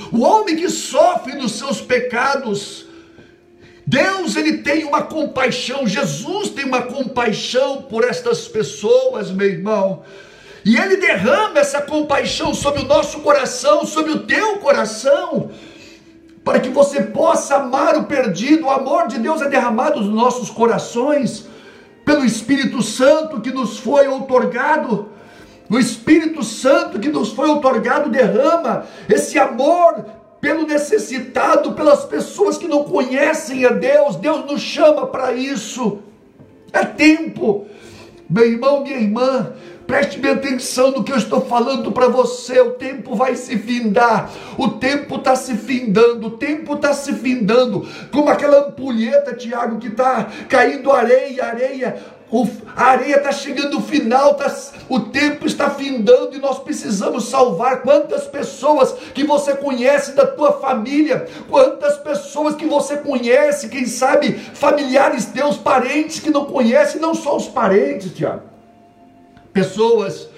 o 0.10 0.22
homem 0.22 0.56
que 0.56 0.70
sofre 0.70 1.34
nos 1.34 1.52
seus 1.52 1.82
pecados. 1.82 2.87
Deus 3.88 4.36
ele 4.36 4.58
tem 4.58 4.84
uma 4.84 5.02
compaixão, 5.02 5.88
Jesus 5.88 6.50
tem 6.50 6.66
uma 6.66 6.82
compaixão 6.82 7.84
por 7.84 8.04
estas 8.04 8.46
pessoas, 8.46 9.32
meu 9.32 9.48
irmão. 9.48 10.04
E 10.66 10.76
ele 10.76 10.98
derrama 10.98 11.60
essa 11.60 11.82
compaixão 11.82 12.54
sobre 12.54 12.82
o 12.82 12.86
nosso 12.86 13.22
coração, 13.22 13.86
sobre 13.86 14.12
o 14.12 14.20
teu 14.20 14.58
coração 14.58 15.50
para 16.48 16.62
que 16.62 16.70
você 16.70 17.04
possa 17.04 17.58
amar 17.58 17.98
o 17.98 18.06
perdido. 18.06 18.68
O 18.68 18.72
amor 18.72 19.08
de 19.08 19.20
Deus 19.20 19.42
é 19.42 19.50
derramado 19.50 20.00
nos 20.00 20.14
nossos 20.14 20.50
corações 20.50 21.46
pelo 22.06 22.24
Espírito 22.24 22.82
Santo 22.82 23.42
que 23.42 23.52
nos 23.52 23.78
foi 23.78 24.08
outorgado. 24.08 25.10
O 25.70 25.78
Espírito 25.78 26.44
Santo 26.44 27.00
que 27.00 27.10
nos 27.10 27.34
foi 27.34 27.50
outorgado 27.50 28.10
derrama 28.10 28.86
esse 29.10 29.38
amor 29.38 30.06
pelo 30.40 30.68
necessitado, 30.68 31.74
pelas 31.74 32.06
pessoas 32.06 32.58
que 32.58 32.68
não 32.68 32.84
conhecem 32.84 33.66
a 33.66 33.70
Deus. 33.70 34.16
Deus 34.16 34.46
nos 34.46 34.62
chama 34.62 35.08
para 35.08 35.34
isso. 35.34 36.00
É 36.72 36.84
tempo, 36.84 37.66
meu 38.30 38.46
irmão, 38.46 38.84
minha 38.84 38.98
irmã, 38.98 39.54
Preste 39.88 40.20
bem 40.20 40.34
atenção 40.34 40.92
no 40.92 41.02
que 41.02 41.14
eu 41.14 41.18
estou 41.18 41.40
falando 41.40 41.94
para 41.94 42.10
você. 42.10 42.60
O 42.60 42.72
tempo 42.72 43.16
vai 43.16 43.38
se 43.38 43.58
findar. 43.58 44.30
O 44.58 44.68
tempo 44.68 45.16
está 45.16 45.34
se 45.34 45.56
findando. 45.56 46.28
O 46.28 46.32
tempo 46.32 46.74
está 46.74 46.92
se 46.94 47.14
findando. 47.14 47.88
Como 48.12 48.28
aquela 48.28 48.68
ampulheta, 48.68 49.34
Tiago, 49.34 49.80
que 49.80 49.88
está 49.88 50.28
caindo 50.50 50.92
areia, 50.92 51.46
areia. 51.46 51.96
O, 52.30 52.46
a 52.76 52.84
areia 52.84 53.18
está 53.18 53.32
chegando 53.32 53.76
no 53.76 53.82
final, 53.82 54.36
tá, 54.36 54.54
o 54.90 55.00
tempo 55.00 55.48
está 55.48 55.70
findando 55.70 56.36
e 56.36 56.40
nós 56.40 56.60
precisamos 56.60 57.30
salvar. 57.30 57.82
Quantas 57.82 58.26
pessoas 58.26 58.94
que 59.14 59.24
você 59.24 59.56
conhece 59.56 60.12
da 60.12 60.26
tua 60.28 60.60
família, 60.60 61.26
quantas 61.50 61.98
pessoas 61.98 62.56
que 62.56 62.66
você 62.66 62.98
conhece, 62.98 63.70
quem 63.70 63.86
sabe 63.86 64.34
familiares 64.34 65.26
teus, 65.28 65.56
parentes 65.56 66.20
que 66.20 66.30
não 66.30 66.46
conhecem, 66.46 67.00
não 67.00 67.16
só 67.16 67.38
os 67.38 67.48
parentes, 67.48 68.14
Tiago 68.14 68.58
pessoas 69.58 70.30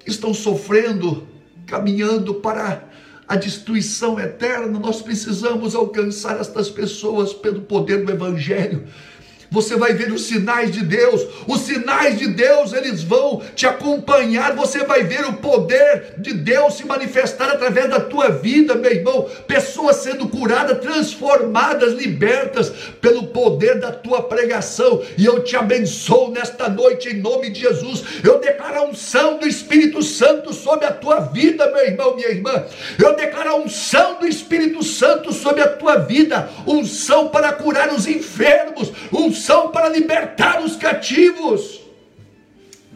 que 0.00 0.10
estão 0.10 0.34
sofrendo, 0.34 1.28
caminhando 1.64 2.34
para 2.34 2.82
a 3.28 3.36
destruição 3.36 4.18
eterna. 4.18 4.80
Nós 4.80 5.00
precisamos 5.00 5.76
alcançar 5.76 6.40
estas 6.40 6.68
pessoas 6.68 7.32
pelo 7.32 7.60
poder 7.60 8.04
do 8.04 8.10
Evangelho 8.10 8.88
você 9.50 9.76
vai 9.76 9.94
ver 9.94 10.12
os 10.12 10.26
sinais 10.26 10.70
de 10.70 10.84
Deus, 10.84 11.26
os 11.46 11.60
sinais 11.60 12.18
de 12.18 12.28
Deus 12.28 12.72
eles 12.72 13.02
vão 13.02 13.42
te 13.54 13.66
acompanhar, 13.66 14.54
você 14.54 14.84
vai 14.84 15.04
ver 15.04 15.24
o 15.24 15.34
poder 15.34 16.14
de 16.18 16.34
Deus 16.34 16.74
se 16.74 16.86
manifestar 16.86 17.50
através 17.50 17.88
da 17.88 18.00
tua 18.00 18.28
vida, 18.28 18.74
meu 18.74 18.90
irmão, 18.90 19.26
pessoas 19.46 19.96
sendo 19.96 20.28
curadas, 20.28 20.78
transformadas, 20.78 21.94
libertas 21.94 22.72
pelo 23.00 23.28
poder 23.28 23.80
da 23.80 23.90
tua 23.90 24.22
pregação, 24.22 25.02
e 25.16 25.24
eu 25.24 25.42
te 25.42 25.56
abençoo 25.56 26.30
nesta 26.30 26.68
noite 26.68 27.08
em 27.08 27.20
nome 27.20 27.50
de 27.50 27.60
Jesus, 27.60 28.04
eu 28.22 28.38
declaro 28.38 28.78
a 28.78 28.84
unção 28.84 29.38
do 29.38 29.46
Espírito 29.46 30.02
Santo 30.02 30.52
sobre 30.52 30.86
a 30.86 30.92
tua 30.92 31.20
vida, 31.20 31.70
meu 31.70 31.86
irmão, 31.86 32.14
minha 32.14 32.28
irmã, 32.28 32.64
eu 32.98 33.16
declaro 33.16 33.50
a 33.50 33.56
unção 33.56 34.18
do 34.18 34.26
Espírito 34.26 34.82
Santo 34.82 35.32
sobre 35.32 35.62
a 35.62 35.68
tua 35.68 35.96
vida, 35.96 36.50
unção 36.66 37.28
para 37.28 37.52
curar 37.52 37.92
os 37.92 38.06
enfermos, 38.06 38.92
unção 39.12 39.37
unção 39.38 39.70
para 39.70 39.88
libertar 39.88 40.62
os 40.62 40.74
cativos. 40.74 41.80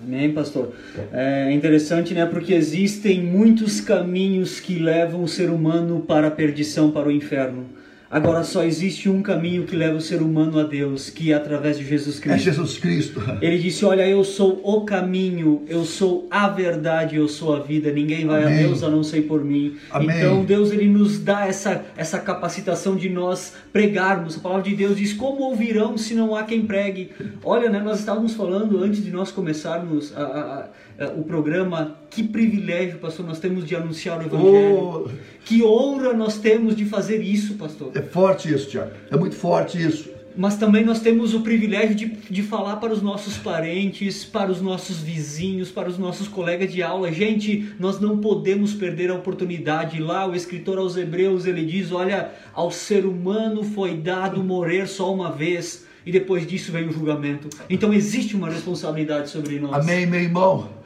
Amém, 0.03 0.33
pastor. 0.33 0.73
É 1.13 1.53
interessante, 1.53 2.13
né? 2.13 2.27
Porque 2.27 2.53
existem 2.53 3.23
muitos 3.23 3.81
caminhos 3.81 4.59
que 4.59 4.81
levam 4.81 5.23
o 5.23 5.29
ser 5.29 5.49
humano 5.49 6.01
para 6.01 6.27
a 6.27 6.31
perdição, 6.31 6.91
para 6.91 7.07
o 7.07 7.13
inferno. 7.13 7.67
Agora 8.13 8.45
só 8.45 8.63
existe 8.63 9.09
um 9.09 9.23
caminho 9.23 9.65
que 9.65 9.75
leva 9.75 9.97
o 9.97 10.01
ser 10.01 10.21
humano 10.21 10.61
a 10.61 10.65
Deus, 10.65 11.09
que 11.09 11.33
é 11.33 11.35
através 11.35 11.79
de 11.79 11.87
Jesus 11.87 12.21
Cristo. 12.21 12.37
É 12.37 12.39
Jesus 12.39 12.77
Cristo. 12.77 13.23
Ele 13.41 13.57
disse: 13.57 13.87
Olha, 13.87 14.07
eu 14.07 14.23
sou 14.23 14.61
o 14.63 14.83
caminho, 14.83 15.63
eu 15.67 15.83
sou 15.87 16.29
a 16.31 16.47
verdade, 16.47 17.17
eu 17.17 17.27
sou 17.27 17.57
a 17.57 17.61
vida. 17.61 17.91
Ninguém 17.91 18.27
vai 18.27 18.45
Amém. 18.45 18.55
a 18.55 18.63
Deus 18.67 18.83
a 18.83 18.91
não 18.91 19.03
ser 19.03 19.23
por 19.23 19.43
mim. 19.43 19.79
Amém. 19.91 20.15
Então 20.15 20.45
Deus 20.45 20.71
ele 20.73 20.89
nos 20.89 21.19
dá 21.19 21.47
essa 21.47 21.87
essa 21.97 22.19
capacitação 22.19 22.97
de 22.97 23.09
nós 23.09 23.55
pregarmos. 23.73 24.37
A 24.37 24.41
palavra 24.41 24.69
de 24.69 24.77
Deus 24.77 24.99
diz: 24.99 25.15
Como 25.15 25.45
ouvirão 25.45 25.97
se 25.97 26.15
não 26.15 26.37
há 26.37 26.43
quem 26.43 26.67
pregue? 26.67 27.13
Olha, 27.43 27.71
né? 27.71 27.81
Nós 27.81 27.99
estávamos 28.01 28.35
falando 28.35 28.85
antes 28.85 29.03
de 29.03 29.11
nós 29.11 29.33
começarmos 29.33 30.15
a, 30.15 30.23
a 30.23 30.69
o 31.09 31.23
programa. 31.23 31.97
Que 32.11 32.23
privilégio, 32.23 32.99
pastor, 32.99 33.27
nós 33.27 33.39
temos 33.39 33.67
de 33.67 33.75
anunciar 33.75 34.19
o 34.19 34.23
Evangelho. 34.23 35.05
Oh, 35.07 35.09
que 35.45 35.63
honra 35.63 36.13
nós 36.13 36.39
temos 36.39 36.77
de 36.77 36.85
fazer 36.85 37.23
isso, 37.23 37.55
pastor. 37.55 37.91
É 37.95 38.03
forte 38.03 38.53
isso, 38.53 38.69
Tiago. 38.69 38.93
É 39.11 39.17
muito 39.17 39.35
forte 39.35 39.83
isso. 39.83 40.11
Mas 40.37 40.57
também 40.57 40.85
nós 40.85 41.01
temos 41.01 41.35
o 41.35 41.41
privilégio 41.41 41.95
de, 41.95 42.07
de 42.07 42.43
falar 42.43 42.77
para 42.77 42.93
os 42.93 43.03
nossos 43.03 43.37
parentes, 43.37 44.25
para 44.25 44.51
os 44.51 44.63
nossos 44.63 44.99
vizinhos, 44.99 45.71
para 45.71 45.89
os 45.89 45.99
nossos 45.99 46.27
colegas 46.27 46.73
de 46.73 46.83
aula. 46.83 47.13
Gente, 47.13 47.75
nós 47.79 48.01
não 48.01 48.19
podemos 48.19 48.73
perder 48.73 49.11
a 49.11 49.15
oportunidade. 49.15 50.01
Lá, 50.01 50.27
o 50.27 50.35
escritor 50.35 50.79
aos 50.79 50.97
Hebreus 50.97 51.45
ele 51.47 51.65
diz: 51.65 51.93
Olha, 51.93 52.31
ao 52.55 52.71
ser 52.71 53.05
humano 53.05 53.63
foi 53.63 53.97
dado 53.97 54.43
morrer 54.43 54.87
só 54.87 55.13
uma 55.13 55.31
vez 55.31 55.87
e 56.05 56.11
depois 56.11 56.47
disso 56.47 56.73
vem 56.73 56.89
o 56.89 56.93
julgamento. 56.93 57.49
Então 57.69 57.93
existe 57.93 58.35
uma 58.35 58.49
responsabilidade 58.49 59.31
sobre 59.31 59.59
nós. 59.59 59.75
Amém, 59.75 60.07
meu 60.07 60.21
irmão. 60.21 60.82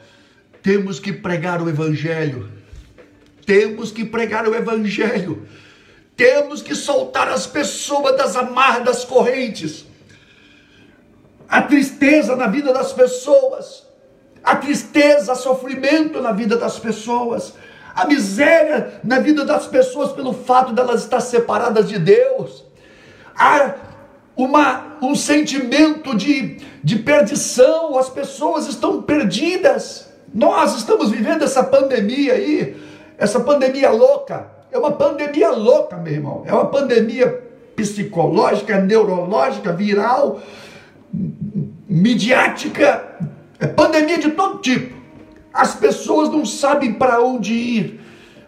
Temos 0.67 0.99
que 0.99 1.13
pregar 1.13 1.61
o 1.61 1.69
Evangelho. 1.69 2.51
Temos 3.45 3.89
que 3.89 4.03
pregar 4.03 4.45
o 4.45 4.53
Evangelho. 4.53 5.47
Temos 6.13 6.61
que 6.61 6.75
soltar 6.75 7.29
as 7.29 7.47
pessoas 7.47 8.17
das 8.17 8.35
amarras 8.35 8.83
das 8.83 9.05
correntes. 9.05 9.85
A 11.47 11.61
tristeza 11.61 12.35
na 12.35 12.47
vida 12.47 12.73
das 12.73 12.91
pessoas. 12.91 13.87
A 14.43 14.57
tristeza, 14.57 15.35
sofrimento 15.35 16.21
na 16.21 16.33
vida 16.33 16.57
das 16.57 16.77
pessoas. 16.77 17.53
A 17.95 18.05
miséria 18.05 18.99
na 19.05 19.19
vida 19.19 19.45
das 19.45 19.67
pessoas 19.67 20.11
pelo 20.11 20.33
fato 20.33 20.73
delas 20.73 20.97
de 20.97 21.05
estar 21.05 21.21
separadas 21.21 21.87
de 21.87 21.97
Deus. 21.97 22.65
Há 23.33 23.73
uma, 24.35 24.97
um 25.01 25.15
sentimento 25.15 26.13
de, 26.13 26.57
de 26.83 26.97
perdição. 26.97 27.97
As 27.97 28.09
pessoas 28.09 28.67
estão 28.67 29.01
perdidas 29.01 30.06
nós 30.37 30.77
estamos 30.77 31.09
vivendo 31.09 31.41
essa 31.41 31.63
pandemia 31.63 32.33
aí, 32.33 32.77
essa 33.17 33.39
pandemia 33.39 33.89
louca. 33.89 34.51
É 34.71 34.77
uma 34.77 34.91
pandemia 34.91 35.49
louca, 35.49 35.97
meu 35.97 36.13
irmão. 36.13 36.43
É 36.45 36.53
uma 36.53 36.67
pandemia 36.67 37.43
psicológica, 37.75 38.79
neurológica, 38.79 39.73
viral, 39.73 40.39
midiática. 41.89 43.17
É 43.59 43.65
pandemia 43.65 44.19
de 44.19 44.29
todo 44.29 44.59
tipo. 44.59 44.95
As 45.51 45.73
pessoas 45.73 46.29
não 46.29 46.45
sabem 46.45 46.93
para 46.93 47.19
onde 47.19 47.53
ir, 47.53 47.99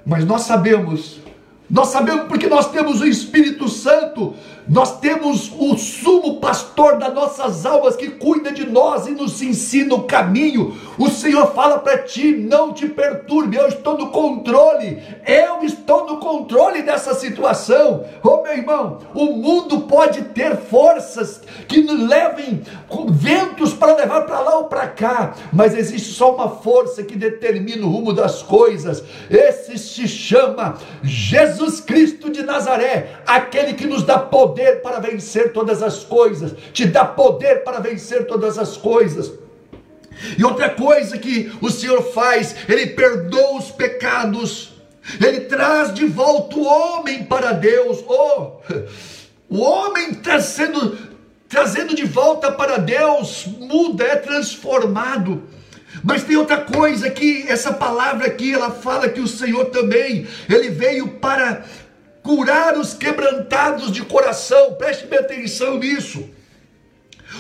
mas 0.06 0.24
nós 0.24 0.44
sabemos. 0.44 1.20
Nós 1.68 1.88
sabemos 1.88 2.26
porque 2.28 2.46
nós 2.46 2.70
temos 2.70 3.02
o 3.02 3.08
Espírito 3.08 3.68
Santo 3.68 4.36
nós 4.70 5.00
temos 5.00 5.52
o 5.58 5.76
sumo 5.78 6.40
pastor 6.40 7.00
das 7.00 7.12
nossas 7.12 7.66
almas 7.66 7.96
que 7.96 8.08
cuida 8.08 8.52
de 8.52 8.70
nós 8.70 9.08
e 9.08 9.12
nos 9.12 9.42
ensina 9.42 9.96
o 9.96 10.04
caminho. 10.04 10.78
O 10.96 11.10
Senhor 11.10 11.54
fala 11.54 11.80
para 11.80 11.98
ti: 12.04 12.34
não 12.34 12.72
te 12.72 12.88
perturbe, 12.88 13.58
eu 13.58 13.68
estou 13.68 13.98
no 13.98 14.12
controle. 14.12 15.02
Eu 15.26 15.64
estou 15.64 16.06
no 16.06 16.18
controle 16.18 16.84
dessa 16.84 17.16
situação. 17.16 18.06
Oh, 18.24 18.44
meu 18.44 18.54
irmão, 18.54 19.00
o 19.16 19.26
mundo 19.34 19.82
pode 19.82 20.22
ter 20.26 20.56
forças 20.56 21.42
que 21.68 21.82
levem 21.82 22.62
ventos 23.10 23.74
para 23.74 23.96
levar 23.96 24.22
para 24.22 24.40
lá 24.40 24.58
ou 24.60 24.66
para 24.66 24.88
cá, 24.88 25.34
mas 25.52 25.76
existe 25.76 26.14
só 26.14 26.36
uma 26.36 26.50
força 26.50 27.02
que 27.02 27.16
determina 27.16 27.86
o 27.86 27.90
rumo 27.90 28.14
das 28.14 28.44
coisas. 28.44 29.04
Esse 29.32 29.80
se 29.80 30.08
chama 30.08 30.78
Jesus 31.02 31.82
Cristo 31.82 32.30
de 32.30 32.44
Nazaré, 32.44 33.22
aquele 33.26 33.74
que 33.74 33.88
nos 33.88 34.04
dá 34.04 34.20
poder 34.20 34.59
poder 34.60 34.82
para 34.82 35.00
vencer 35.00 35.54
todas 35.54 35.82
as 35.82 36.04
coisas, 36.04 36.54
te 36.74 36.86
dá 36.86 37.06
poder 37.06 37.64
para 37.64 37.80
vencer 37.80 38.28
todas 38.28 38.58
as 38.58 38.76
coisas. 38.76 39.32
E 40.38 40.44
outra 40.44 40.70
coisa 40.70 41.18
que 41.18 41.52
o 41.62 41.70
Senhor 41.70 42.02
faz, 42.12 42.54
Ele 42.68 42.88
perdoa 42.88 43.58
os 43.58 43.72
pecados, 43.72 44.74
Ele 45.26 45.42
traz 45.42 45.94
de 45.94 46.06
volta 46.06 46.58
o 46.58 46.66
homem 46.66 47.24
para 47.24 47.54
Deus. 47.54 48.04
Oh, 48.06 48.58
o 49.50 49.62
homem 49.62 50.14
trazendo, 50.16 50.98
trazendo 51.48 51.96
de 51.96 52.04
volta 52.04 52.52
para 52.52 52.78
Deus, 52.78 53.46
muda, 53.60 54.04
é 54.04 54.18
transformado. 54.18 55.44
Mas 56.04 56.24
tem 56.24 56.36
outra 56.36 56.58
coisa 56.58 57.10
que 57.10 57.46
essa 57.48 57.74
palavra 57.74 58.28
aqui, 58.28 58.54
ela 58.54 58.72
fala 58.72 59.10
que 59.10 59.22
o 59.22 59.28
Senhor 59.28 59.66
também, 59.66 60.28
ele 60.50 60.70
veio 60.70 61.08
para 61.20 61.64
curar 62.30 62.78
os 62.78 62.94
quebrantados 62.94 63.92
de 63.92 64.04
coração. 64.04 64.76
Preste 64.76 65.12
atenção 65.16 65.80
nisso. 65.80 66.30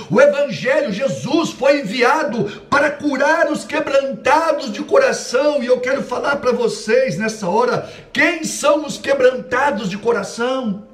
O 0.09 0.19
Evangelho, 0.19 0.91
Jesus 0.91 1.51
foi 1.51 1.81
enviado 1.81 2.45
para 2.71 2.89
curar 2.89 3.51
os 3.51 3.63
quebrantados 3.63 4.71
de 4.71 4.83
coração, 4.83 5.61
e 5.61 5.67
eu 5.67 5.79
quero 5.79 6.01
falar 6.01 6.37
para 6.37 6.51
vocês 6.51 7.19
nessa 7.19 7.47
hora: 7.47 7.87
quem 8.11 8.43
são 8.43 8.83
os 8.83 8.97
quebrantados 8.97 9.91
de 9.91 9.97
coração? 9.97 10.87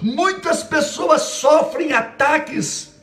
Muitas 0.00 0.62
pessoas 0.62 1.20
sofrem 1.20 1.92
ataques, 1.92 2.94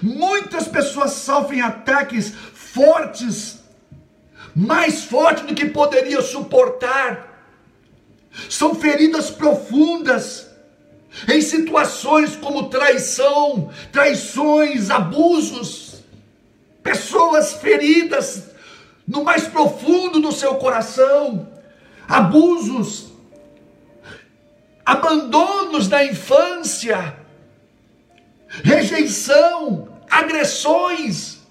muitas 0.00 0.68
pessoas 0.68 1.10
sofrem 1.10 1.60
ataques 1.60 2.32
fortes, 2.54 3.58
mais 4.54 5.02
fortes 5.04 5.44
do 5.44 5.54
que 5.56 5.66
poderia 5.66 6.22
suportar. 6.22 7.33
São 8.48 8.74
feridas 8.74 9.30
profundas, 9.30 10.48
em 11.28 11.40
situações 11.40 12.36
como 12.36 12.68
traição, 12.68 13.70
traições, 13.92 14.90
abusos, 14.90 16.02
pessoas 16.82 17.54
feridas 17.54 18.50
no 19.06 19.22
mais 19.22 19.46
profundo 19.46 20.20
do 20.20 20.32
seu 20.32 20.56
coração, 20.56 21.48
abusos, 22.08 23.12
abandonos 24.84 25.88
na 25.88 26.04
infância, 26.04 27.16
rejeição, 28.62 29.88
agressões. 30.10 31.43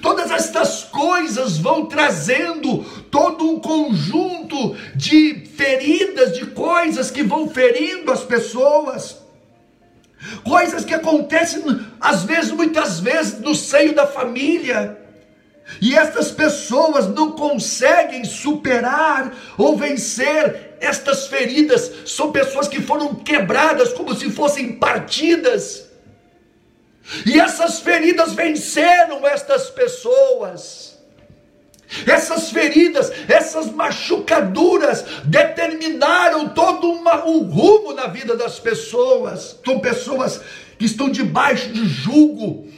Todas 0.00 0.30
estas 0.30 0.84
coisas 0.84 1.58
vão 1.58 1.86
trazendo 1.86 2.82
todo 3.10 3.50
um 3.50 3.60
conjunto 3.60 4.74
de 4.94 5.46
feridas, 5.54 6.34
de 6.34 6.46
coisas 6.46 7.10
que 7.10 7.22
vão 7.22 7.48
ferindo 7.50 8.10
as 8.10 8.24
pessoas. 8.24 9.18
Coisas 10.42 10.84
que 10.84 10.94
acontecem, 10.94 11.62
às 12.00 12.24
vezes, 12.24 12.52
muitas 12.52 13.00
vezes, 13.00 13.38
no 13.40 13.54
seio 13.54 13.94
da 13.94 14.06
família. 14.06 14.98
E 15.80 15.94
estas 15.94 16.30
pessoas 16.30 17.08
não 17.08 17.32
conseguem 17.32 18.24
superar 18.24 19.34
ou 19.58 19.76
vencer 19.76 20.76
estas 20.80 21.26
feridas. 21.26 21.92
São 22.06 22.32
pessoas 22.32 22.66
que 22.66 22.80
foram 22.80 23.14
quebradas 23.14 23.92
como 23.92 24.14
se 24.14 24.30
fossem 24.30 24.72
partidas. 24.72 25.85
E 27.24 27.38
essas 27.38 27.80
feridas 27.80 28.32
venceram 28.32 29.26
estas 29.26 29.70
pessoas. 29.70 30.96
Essas 32.06 32.50
feridas, 32.50 33.12
essas 33.28 33.70
machucaduras 33.70 35.04
determinaram 35.24 36.48
todo 36.48 36.90
uma, 36.90 37.24
um 37.24 37.42
rumo 37.42 37.92
na 37.92 38.08
vida 38.08 38.36
das 38.36 38.58
pessoas. 38.58 39.56
São 39.64 39.78
pessoas 39.78 40.40
que 40.78 40.84
estão 40.84 41.08
debaixo 41.08 41.70
de 41.70 41.86
jugo, 41.86 42.68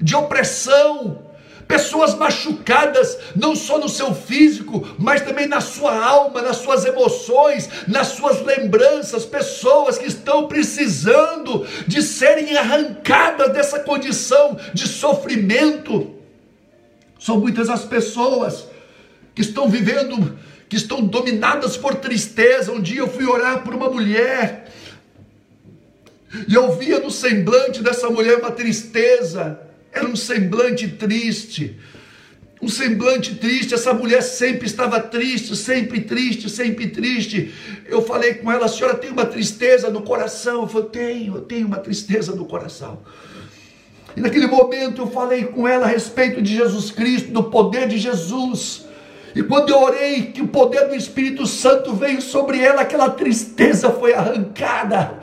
de 0.00 0.16
opressão, 0.16 1.25
pessoas 1.66 2.14
machucadas, 2.14 3.18
não 3.34 3.56
só 3.56 3.78
no 3.78 3.88
seu 3.88 4.14
físico, 4.14 4.86
mas 4.98 5.22
também 5.22 5.46
na 5.46 5.60
sua 5.60 5.96
alma, 5.96 6.40
nas 6.42 6.58
suas 6.58 6.84
emoções, 6.84 7.68
nas 7.88 8.08
suas 8.08 8.40
lembranças, 8.42 9.24
pessoas 9.24 9.98
que 9.98 10.06
estão 10.06 10.46
precisando 10.46 11.66
de 11.86 12.02
serem 12.02 12.56
arrancadas 12.56 13.52
dessa 13.52 13.80
condição 13.80 14.58
de 14.72 14.86
sofrimento. 14.86 16.14
São 17.18 17.40
muitas 17.40 17.68
as 17.68 17.84
pessoas 17.84 18.66
que 19.34 19.42
estão 19.42 19.68
vivendo, 19.68 20.38
que 20.68 20.76
estão 20.76 21.02
dominadas 21.02 21.76
por 21.76 21.96
tristeza. 21.96 22.72
Um 22.72 22.80
dia 22.80 23.00
eu 23.00 23.08
fui 23.08 23.26
orar 23.26 23.62
por 23.62 23.74
uma 23.74 23.90
mulher, 23.90 24.70
e 26.48 26.54
eu 26.54 26.72
via 26.72 26.98
no 26.98 27.10
semblante 27.10 27.82
dessa 27.82 28.10
mulher 28.10 28.38
uma 28.38 28.50
tristeza, 28.50 29.60
era 29.96 30.08
um 30.08 30.16
semblante 30.16 30.88
triste. 30.88 31.78
Um 32.60 32.68
semblante 32.68 33.34
triste, 33.34 33.74
essa 33.74 33.92
mulher 33.92 34.22
sempre 34.22 34.66
estava 34.66 34.98
triste, 34.98 35.54
sempre 35.54 36.00
triste, 36.00 36.48
sempre 36.48 36.88
triste. 36.88 37.52
Eu 37.86 38.02
falei 38.02 38.34
com 38.34 38.50
ela, 38.50 38.64
a 38.64 38.68
senhora 38.68 38.94
tem 38.94 39.10
uma 39.10 39.26
tristeza 39.26 39.90
no 39.90 40.02
coração? 40.02 40.62
Eu 40.62 40.68
falei, 40.68 40.88
tenho, 40.88 41.36
eu 41.36 41.42
tenho 41.42 41.66
uma 41.66 41.78
tristeza 41.78 42.34
no 42.34 42.46
coração. 42.46 43.00
E 44.16 44.20
naquele 44.20 44.46
momento 44.46 45.02
eu 45.02 45.10
falei 45.10 45.44
com 45.44 45.68
ela 45.68 45.84
a 45.84 45.88
respeito 45.88 46.40
de 46.40 46.56
Jesus 46.56 46.90
Cristo, 46.90 47.30
do 47.30 47.44
poder 47.44 47.86
de 47.86 47.98
Jesus. 47.98 48.86
E 49.34 49.42
quando 49.42 49.68
eu 49.68 49.82
orei, 49.82 50.32
que 50.32 50.40
o 50.40 50.48
poder 50.48 50.88
do 50.88 50.94
Espírito 50.94 51.46
Santo 51.46 51.92
veio 51.92 52.22
sobre 52.22 52.58
ela, 52.58 52.80
aquela 52.80 53.10
tristeza 53.10 53.90
foi 53.90 54.14
arrancada. 54.14 55.20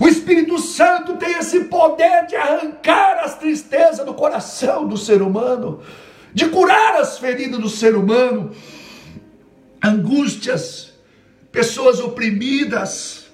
O 0.00 0.06
Espírito 0.06 0.58
Santo 0.58 1.16
tem 1.16 1.38
esse 1.38 1.64
poder 1.64 2.26
de 2.26 2.36
arrancar 2.36 3.24
as 3.24 3.36
tristezas 3.36 4.06
do 4.06 4.14
coração 4.14 4.86
do 4.86 4.96
ser 4.96 5.22
humano, 5.22 5.82
de 6.32 6.48
curar 6.48 6.96
as 6.96 7.18
feridas 7.18 7.58
do 7.58 7.68
ser 7.68 7.96
humano, 7.96 8.52
angústias, 9.82 10.92
pessoas 11.50 11.98
oprimidas, 11.98 13.26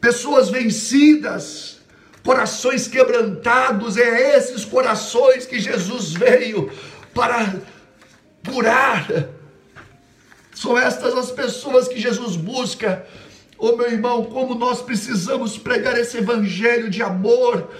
pessoas 0.00 0.48
vencidas, 0.50 1.80
corações 2.24 2.88
quebrantados. 2.88 3.96
É 3.96 4.36
esses 4.36 4.64
corações 4.64 5.46
que 5.46 5.60
Jesus 5.60 6.12
veio 6.12 6.68
para 7.14 7.54
curar. 8.50 9.06
São 10.52 10.76
estas 10.76 11.14
as 11.16 11.30
pessoas 11.30 11.86
que 11.86 12.00
Jesus 12.00 12.34
busca 12.34 13.06
Oh, 13.64 13.76
meu 13.76 13.92
irmão, 13.92 14.24
como 14.24 14.56
nós 14.56 14.82
precisamos 14.82 15.56
pregar 15.56 15.96
esse 15.96 16.18
evangelho 16.18 16.90
de 16.90 17.00
amor, 17.00 17.70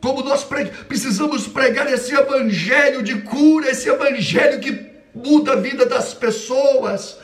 como 0.00 0.22
nós 0.22 0.44
pre 0.44 0.64
precisamos 0.88 1.46
pregar 1.46 1.92
esse 1.92 2.14
evangelho 2.14 3.02
de 3.02 3.20
cura, 3.20 3.68
esse 3.68 3.86
evangelho 3.90 4.60
que 4.60 4.86
muda 5.14 5.52
a 5.52 5.56
vida 5.56 5.84
das 5.84 6.14
pessoas. 6.14 7.18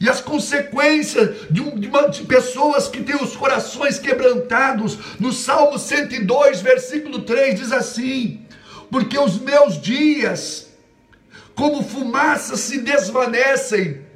E 0.00 0.08
as 0.08 0.22
consequências 0.22 1.46
de, 1.50 1.60
um, 1.60 1.78
de, 1.78 1.88
uma, 1.88 2.08
de 2.08 2.22
pessoas 2.22 2.88
que 2.88 3.02
têm 3.02 3.16
os 3.16 3.36
corações 3.36 3.98
quebrantados, 3.98 4.96
no 5.18 5.30
Salmo 5.30 5.78
102, 5.78 6.62
versículo 6.62 7.20
3, 7.20 7.60
diz 7.60 7.70
assim: 7.70 8.46
Porque 8.90 9.18
os 9.18 9.38
meus 9.38 9.78
dias, 9.78 10.68
como 11.54 11.82
fumaça, 11.82 12.56
se 12.56 12.80
desvanecem, 12.80 14.08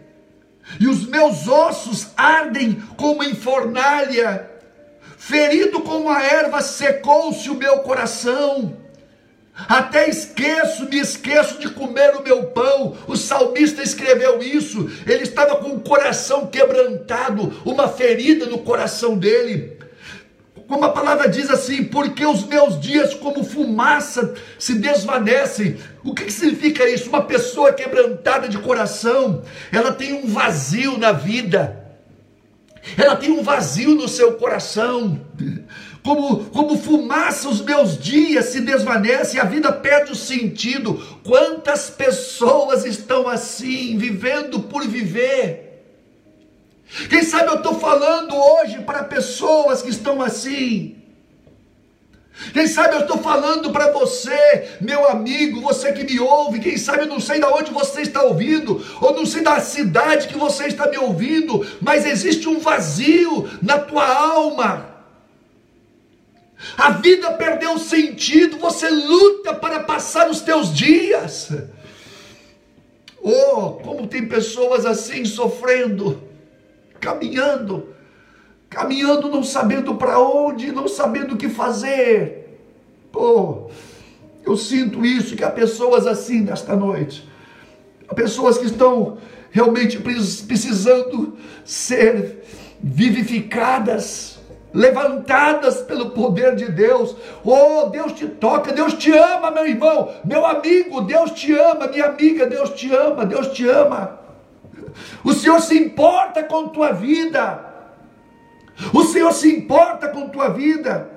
e 0.80 0.88
os 0.88 1.06
meus 1.06 1.46
ossos 1.46 2.08
ardem 2.16 2.82
como 2.96 3.22
em 3.22 3.34
fornalha, 3.34 4.50
ferido 5.16 5.80
como 5.80 6.10
a 6.10 6.22
erva 6.22 6.60
secou-se 6.60 7.48
o 7.50 7.54
meu 7.54 7.78
coração. 7.80 8.84
Até 9.56 10.08
esqueço, 10.08 10.88
me 10.88 10.98
esqueço 10.98 11.60
de 11.60 11.70
comer 11.70 12.16
o 12.16 12.22
meu 12.22 12.46
pão. 12.46 12.96
O 13.06 13.16
salmista 13.16 13.82
escreveu 13.82 14.42
isso. 14.42 14.90
Ele 15.06 15.22
estava 15.22 15.56
com 15.56 15.68
o 15.68 15.80
coração 15.80 16.48
quebrantado, 16.48 17.62
uma 17.64 17.86
ferida 17.86 18.46
no 18.46 18.58
coração 18.58 19.16
dele 19.16 19.73
como 20.74 20.86
a 20.86 20.92
palavra 20.92 21.28
diz 21.28 21.48
assim, 21.50 21.84
porque 21.84 22.26
os 22.26 22.44
meus 22.44 22.80
dias 22.80 23.14
como 23.14 23.44
fumaça 23.44 24.34
se 24.58 24.74
desvanecem. 24.74 25.76
O 26.02 26.12
que, 26.12 26.24
que 26.24 26.32
significa 26.32 26.88
isso? 26.88 27.08
Uma 27.10 27.22
pessoa 27.22 27.72
quebrantada 27.72 28.48
de 28.48 28.58
coração, 28.58 29.44
ela 29.70 29.92
tem 29.92 30.12
um 30.12 30.26
vazio 30.26 30.98
na 30.98 31.12
vida, 31.12 31.94
ela 32.96 33.14
tem 33.14 33.30
um 33.30 33.40
vazio 33.40 33.94
no 33.94 34.08
seu 34.08 34.32
coração. 34.32 35.20
Como, 36.02 36.46
como 36.46 36.76
fumaça, 36.76 37.48
os 37.48 37.60
meus 37.60 37.96
dias 37.96 38.46
se 38.46 38.60
desvanecem, 38.60 39.38
a 39.38 39.44
vida 39.44 39.72
perde 39.72 40.10
o 40.10 40.16
sentido. 40.16 41.00
Quantas 41.22 41.88
pessoas 41.88 42.84
estão 42.84 43.28
assim, 43.28 43.96
vivendo 43.96 44.58
por 44.58 44.84
viver? 44.88 45.63
Quem 47.08 47.22
sabe 47.22 47.48
eu 47.48 47.56
estou 47.56 47.78
falando 47.78 48.34
hoje 48.36 48.80
para 48.80 49.04
pessoas 49.04 49.82
que 49.82 49.90
estão 49.90 50.22
assim. 50.22 50.96
Quem 52.52 52.66
sabe 52.66 52.94
eu 52.96 53.00
estou 53.00 53.18
falando 53.18 53.70
para 53.70 53.92
você, 53.92 54.76
meu 54.80 55.08
amigo, 55.08 55.60
você 55.60 55.92
que 55.92 56.04
me 56.04 56.18
ouve, 56.18 56.60
quem 56.60 56.76
sabe 56.76 57.02
eu 57.02 57.06
não 57.06 57.20
sei 57.20 57.38
de 57.38 57.46
onde 57.46 57.70
você 57.72 58.02
está 58.02 58.22
ouvindo, 58.22 58.84
ou 59.00 59.14
não 59.14 59.24
sei 59.24 59.42
da 59.42 59.60
cidade 59.60 60.26
que 60.26 60.36
você 60.36 60.66
está 60.66 60.88
me 60.88 60.98
ouvindo, 60.98 61.64
mas 61.80 62.04
existe 62.04 62.48
um 62.48 62.58
vazio 62.58 63.48
na 63.62 63.78
tua 63.78 64.06
alma. 64.06 64.94
A 66.76 66.90
vida 66.90 67.32
perdeu 67.32 67.78
sentido, 67.78 68.58
você 68.58 68.88
luta 68.88 69.54
para 69.54 69.80
passar 69.80 70.28
os 70.28 70.40
teus 70.40 70.72
dias. 70.74 71.52
Oh, 73.22 73.72
como 73.82 74.06
tem 74.06 74.26
pessoas 74.26 74.84
assim 74.84 75.24
sofrendo, 75.24 76.22
caminhando, 77.04 77.90
caminhando 78.70 79.28
não 79.28 79.42
sabendo 79.42 79.94
para 79.96 80.18
onde, 80.18 80.72
não 80.72 80.88
sabendo 80.88 81.34
o 81.34 81.36
que 81.36 81.50
fazer. 81.50 82.58
Oh, 83.14 83.68
eu 84.42 84.56
sinto 84.56 85.04
isso, 85.04 85.36
que 85.36 85.44
há 85.44 85.50
pessoas 85.50 86.06
assim 86.06 86.40
nesta 86.40 86.74
noite. 86.74 87.28
Há 88.08 88.14
pessoas 88.14 88.56
que 88.56 88.64
estão 88.64 89.18
realmente 89.50 89.98
precisando 89.98 91.36
ser 91.62 92.42
vivificadas, 92.80 94.38
levantadas 94.72 95.82
pelo 95.82 96.10
poder 96.10 96.56
de 96.56 96.72
Deus. 96.72 97.14
Oh, 97.44 97.90
Deus 97.90 98.12
te 98.12 98.26
toca, 98.26 98.72
Deus 98.72 98.94
te 98.94 99.12
ama, 99.12 99.50
meu 99.50 99.66
irmão, 99.66 100.10
meu 100.24 100.44
amigo, 100.44 101.02
Deus 101.02 101.32
te 101.32 101.52
ama, 101.52 101.86
minha 101.86 102.06
amiga, 102.06 102.46
Deus 102.46 102.70
te 102.70 102.92
ama, 102.92 103.26
Deus 103.26 103.48
te 103.48 103.68
ama. 103.68 104.23
O 105.22 105.32
Senhor 105.32 105.60
se 105.60 105.76
importa 105.76 106.42
com 106.42 106.68
tua 106.68 106.92
vida. 106.92 107.72
O 108.92 109.04
Senhor 109.04 109.32
se 109.32 109.48
importa 109.48 110.08
com 110.08 110.28
tua 110.28 110.48
vida. 110.48 111.10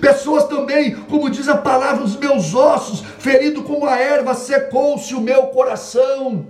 Pessoas 0.00 0.44
também, 0.44 0.94
como 0.94 1.28
diz 1.28 1.48
a 1.48 1.56
palavra, 1.56 2.02
os 2.02 2.16
meus 2.16 2.54
ossos, 2.54 3.00
ferido 3.18 3.62
como 3.62 3.86
a 3.86 3.98
erva, 3.98 4.34
secou-se 4.34 5.14
o 5.14 5.20
meu 5.20 5.48
coração. 5.48 6.46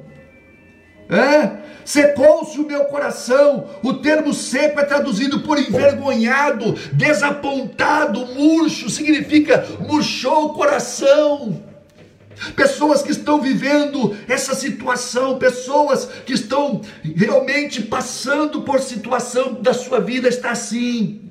É? 1.08 1.64
Secou-se 1.84 2.58
o 2.58 2.66
meu 2.66 2.84
coração. 2.84 3.66
O 3.82 3.94
termo 3.94 4.32
seco 4.32 4.80
é 4.80 4.84
traduzido 4.84 5.40
por 5.40 5.58
envergonhado, 5.58 6.72
desapontado, 6.92 8.26
murcho, 8.26 8.88
significa 8.88 9.66
murchou 9.80 10.46
o 10.46 10.54
coração. 10.54 11.73
Pessoas 12.56 13.02
que 13.02 13.12
estão 13.12 13.40
vivendo 13.40 14.16
essa 14.28 14.54
situação, 14.54 15.38
pessoas 15.38 16.08
que 16.26 16.32
estão 16.32 16.80
realmente 17.16 17.82
passando 17.82 18.62
por 18.62 18.80
situação 18.80 19.54
da 19.54 19.72
sua 19.72 20.00
vida 20.00 20.28
está 20.28 20.50
assim. 20.50 21.24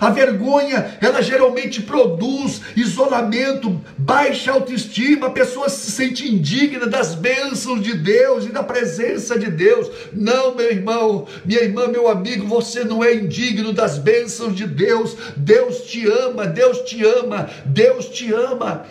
A 0.00 0.10
vergonha, 0.10 0.98
ela 1.00 1.22
geralmente 1.22 1.80
produz 1.80 2.60
isolamento, 2.76 3.80
baixa 3.96 4.50
autoestima, 4.52 5.28
a 5.28 5.30
pessoa 5.30 5.68
se 5.68 5.90
sente 5.90 6.28
indigna 6.28 6.86
das 6.86 7.14
bênçãos 7.14 7.80
de 7.82 7.94
Deus 7.94 8.44
e 8.44 8.48
da 8.48 8.62
presença 8.62 9.38
de 9.38 9.50
Deus. 9.50 9.88
Não, 10.12 10.54
meu 10.54 10.70
irmão, 10.70 11.26
minha 11.44 11.60
irmã, 11.60 11.86
meu 11.86 12.08
amigo, 12.08 12.46
você 12.46 12.84
não 12.84 13.02
é 13.02 13.14
indigno 13.14 13.72
das 13.72 13.96
bênçãos 13.98 14.54
de 14.54 14.66
Deus. 14.66 15.16
Deus 15.36 15.82
te 15.82 16.06
ama, 16.06 16.46
Deus 16.46 16.80
te 16.80 17.04
ama, 17.04 17.48
Deus 17.64 18.06
te 18.06 18.32
ama. 18.32 18.86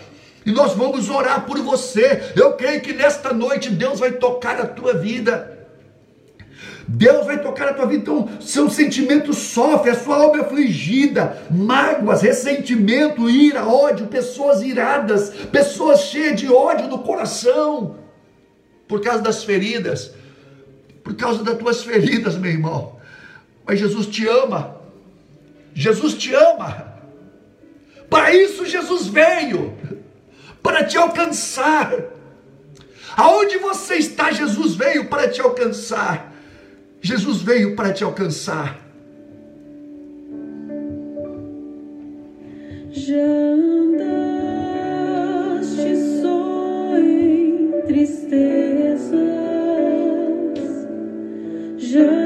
E 0.46 0.52
nós 0.52 0.74
vamos 0.74 1.10
orar 1.10 1.46
por 1.46 1.58
você. 1.60 2.32
Eu 2.36 2.54
creio 2.54 2.82
que 2.82 2.94
nesta 2.94 3.34
noite 3.34 3.70
Deus 3.72 4.00
vai 4.00 4.12
tocar 4.12 4.62
a 4.62 4.68
tua 4.68 4.94
vida. 4.94 5.56
Deus 6.88 7.26
vai 7.26 7.42
tocar 7.42 7.70
a 7.70 7.74
tua 7.74 7.88
vida, 7.88 8.02
então 8.02 8.30
seu 8.40 8.70
sentimento 8.70 9.34
sofre, 9.34 9.90
a 9.90 9.96
sua 9.96 10.18
alma 10.18 10.38
é 10.38 10.42
afligida, 10.42 11.42
mágoas, 11.50 12.22
ressentimento, 12.22 13.28
ira, 13.28 13.66
ódio, 13.68 14.06
pessoas 14.06 14.62
iradas, 14.62 15.32
pessoas 15.52 16.02
cheias 16.02 16.40
de 16.40 16.48
ódio 16.48 16.88
no 16.88 17.00
coração, 17.00 17.96
por 18.88 19.02
causa 19.02 19.24
das 19.24 19.44
feridas, 19.44 20.14
por 21.04 21.16
causa 21.16 21.44
das 21.44 21.58
tuas 21.58 21.82
feridas, 21.84 22.38
meu 22.38 22.52
irmão. 22.52 22.98
Mas 23.66 23.80
Jesus 23.80 24.06
te 24.06 24.28
ama, 24.28 24.78
Jesus 25.74 26.14
te 26.14 26.36
ama, 26.36 26.94
para 28.10 28.34
isso 28.36 28.64
Jesus 28.64 29.08
veio, 29.08 29.74
para 30.66 30.84
te 30.84 30.98
alcançar. 30.98 31.94
Aonde 33.16 33.60
você 33.60 33.98
está, 33.98 34.32
Jesus 34.32 34.74
veio 34.74 35.06
para 35.08 35.30
te 35.30 35.40
alcançar. 35.40 36.34
Jesus 37.00 37.44
veio 37.44 37.76
para 37.76 37.94
te 37.94 38.04
alcançar. 38.04 38.80
Já 42.90 43.28
andaste 43.54 44.26
só 46.22 46.98
em 46.98 47.84
tristezas, 47.86 49.12
já 51.78 52.25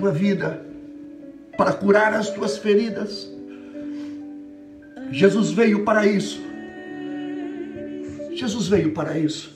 tua 0.00 0.10
vida, 0.10 0.64
para 1.58 1.74
curar 1.74 2.14
as 2.14 2.30
tuas 2.30 2.56
feridas. 2.56 3.30
Jesus 5.12 5.50
veio 5.50 5.84
para 5.84 6.06
isso. 6.06 6.40
Jesus 8.32 8.66
veio 8.66 8.92
para 8.94 9.18
isso. 9.18 9.54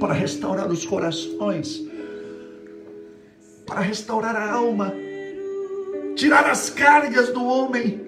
Para 0.00 0.12
restaurar 0.12 0.68
os 0.68 0.84
corações, 0.84 1.80
para 3.64 3.80
restaurar 3.80 4.34
a 4.34 4.52
alma, 4.52 4.92
tirar 6.16 6.50
as 6.50 6.68
cargas 6.68 7.28
do 7.28 7.44
homem. 7.44 8.00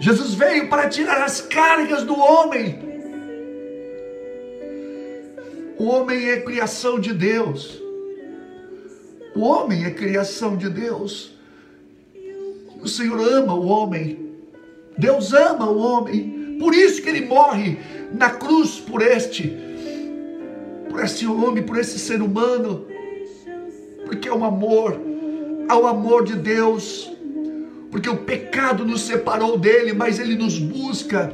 Jesus 0.00 0.34
veio 0.34 0.68
para 0.68 0.88
tirar 0.88 1.22
as 1.22 1.40
cargas 1.40 2.02
do 2.02 2.18
homem. 2.18 2.80
O 5.78 5.84
homem 5.84 6.30
é 6.30 6.40
criação 6.40 6.98
de 6.98 7.14
Deus. 7.14 7.81
O 9.34 9.40
homem 9.40 9.84
é 9.84 9.90
criação 9.90 10.56
de 10.56 10.68
Deus. 10.68 11.32
O 12.82 12.88
Senhor 12.88 13.18
ama 13.20 13.54
o 13.54 13.66
homem. 13.66 14.32
Deus 14.98 15.32
ama 15.32 15.70
o 15.70 15.78
homem. 15.78 16.56
Por 16.58 16.74
isso 16.74 17.02
que 17.02 17.08
ele 17.08 17.26
morre 17.26 17.78
na 18.12 18.30
cruz 18.30 18.78
por 18.78 19.00
este, 19.00 19.56
por 20.90 21.02
este 21.02 21.26
homem, 21.26 21.62
por 21.62 21.78
esse 21.78 21.98
ser 21.98 22.20
humano. 22.20 22.86
Porque 24.04 24.28
é 24.28 24.34
um 24.34 24.44
amor, 24.44 25.00
ao 25.68 25.86
amor 25.86 26.24
de 26.24 26.36
Deus. 26.36 27.10
Porque 27.90 28.08
o 28.08 28.18
pecado 28.18 28.84
nos 28.84 29.02
separou 29.02 29.58
dele, 29.58 29.92
mas 29.92 30.18
ele 30.18 30.34
nos 30.34 30.58
busca 30.58 31.32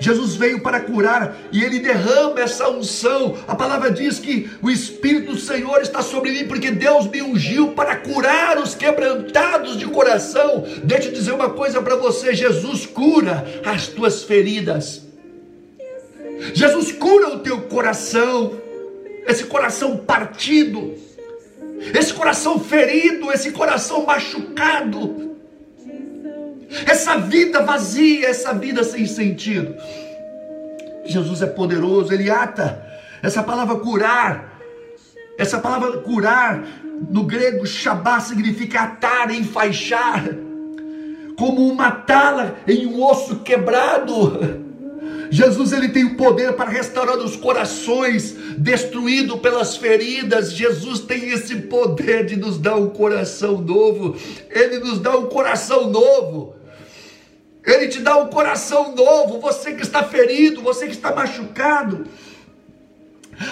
Jesus 0.00 0.34
veio 0.34 0.60
para 0.60 0.80
curar 0.80 1.36
e 1.52 1.62
ele 1.62 1.78
derrama 1.78 2.40
essa 2.40 2.68
unção. 2.68 3.36
A 3.46 3.54
palavra 3.54 3.90
diz 3.90 4.18
que 4.18 4.50
o 4.62 4.70
Espírito 4.70 5.32
do 5.32 5.38
Senhor 5.38 5.80
está 5.80 6.02
sobre 6.02 6.32
mim, 6.32 6.46
porque 6.46 6.70
Deus 6.70 7.06
me 7.08 7.22
ungiu 7.22 7.68
para 7.68 7.96
curar 7.96 8.58
os 8.58 8.74
quebrantados 8.74 9.76
de 9.76 9.86
coração. 9.86 10.64
Deixa 10.84 11.08
eu 11.08 11.12
dizer 11.12 11.32
uma 11.32 11.50
coisa 11.50 11.80
para 11.82 11.96
você: 11.96 12.34
Jesus 12.34 12.86
cura 12.86 13.44
as 13.64 13.88
tuas 13.88 14.22
feridas. 14.22 15.02
Jesus 16.52 16.92
cura 16.92 17.30
o 17.30 17.38
teu 17.40 17.62
coração, 17.62 18.60
esse 19.26 19.44
coração 19.44 19.96
partido, 19.96 20.94
esse 21.94 22.12
coração 22.12 22.60
ferido, 22.60 23.32
esse 23.32 23.52
coração 23.52 24.04
machucado. 24.04 25.25
Essa 26.86 27.16
vida 27.18 27.62
vazia, 27.62 28.28
essa 28.28 28.52
vida 28.52 28.82
sem 28.84 29.06
sentido. 29.06 29.74
Jesus 31.04 31.42
é 31.42 31.46
poderoso, 31.46 32.12
ele 32.12 32.30
ata. 32.30 32.84
Essa 33.22 33.42
palavra 33.42 33.76
curar, 33.76 34.60
essa 35.38 35.58
palavra 35.58 35.98
curar, 35.98 36.64
no 37.10 37.24
grego 37.24 37.66
shabá 37.66 38.20
significa 38.20 38.82
atar, 38.82 39.30
enfaixar, 39.30 40.24
como 41.36 41.70
uma 41.70 41.90
tala 41.90 42.56
em 42.66 42.86
um 42.86 43.02
osso 43.02 43.40
quebrado. 43.40 44.64
Jesus 45.30 45.72
ele 45.72 45.88
tem 45.88 46.04
o 46.04 46.16
poder 46.16 46.52
para 46.54 46.70
restaurar 46.70 47.18
os 47.18 47.36
corações 47.36 48.34
destruídos 48.56 49.40
pelas 49.40 49.76
feridas. 49.76 50.52
Jesus 50.52 51.00
tem 51.00 51.30
esse 51.30 51.56
poder 51.56 52.26
de 52.26 52.36
nos 52.36 52.58
dar 52.58 52.76
um 52.76 52.88
coração 52.88 53.60
novo. 53.60 54.16
Ele 54.50 54.78
nos 54.78 54.98
dá 54.98 55.16
um 55.16 55.26
coração 55.26 55.90
novo. 55.90 56.55
Ele 57.66 57.88
te 57.88 58.00
dá 58.00 58.16
um 58.16 58.28
coração 58.28 58.94
novo. 58.94 59.40
Você 59.40 59.74
que 59.74 59.82
está 59.82 60.04
ferido, 60.04 60.62
você 60.62 60.86
que 60.86 60.92
está 60.92 61.12
machucado. 61.14 62.06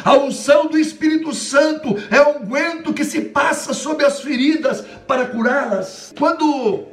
A 0.05 0.17
unção 0.17 0.69
do 0.69 0.79
Espírito 0.79 1.35
Santo 1.35 1.97
é 2.11 2.21
um 2.23 2.37
aguento 2.37 2.95
que 2.95 3.05
se 3.05 3.21
passa 3.21 3.75
sobre 3.75 4.07
as 4.07 4.21
feridas 4.21 4.83
para 5.07 5.27
curá-las. 5.27 6.15
Quando 6.17 6.85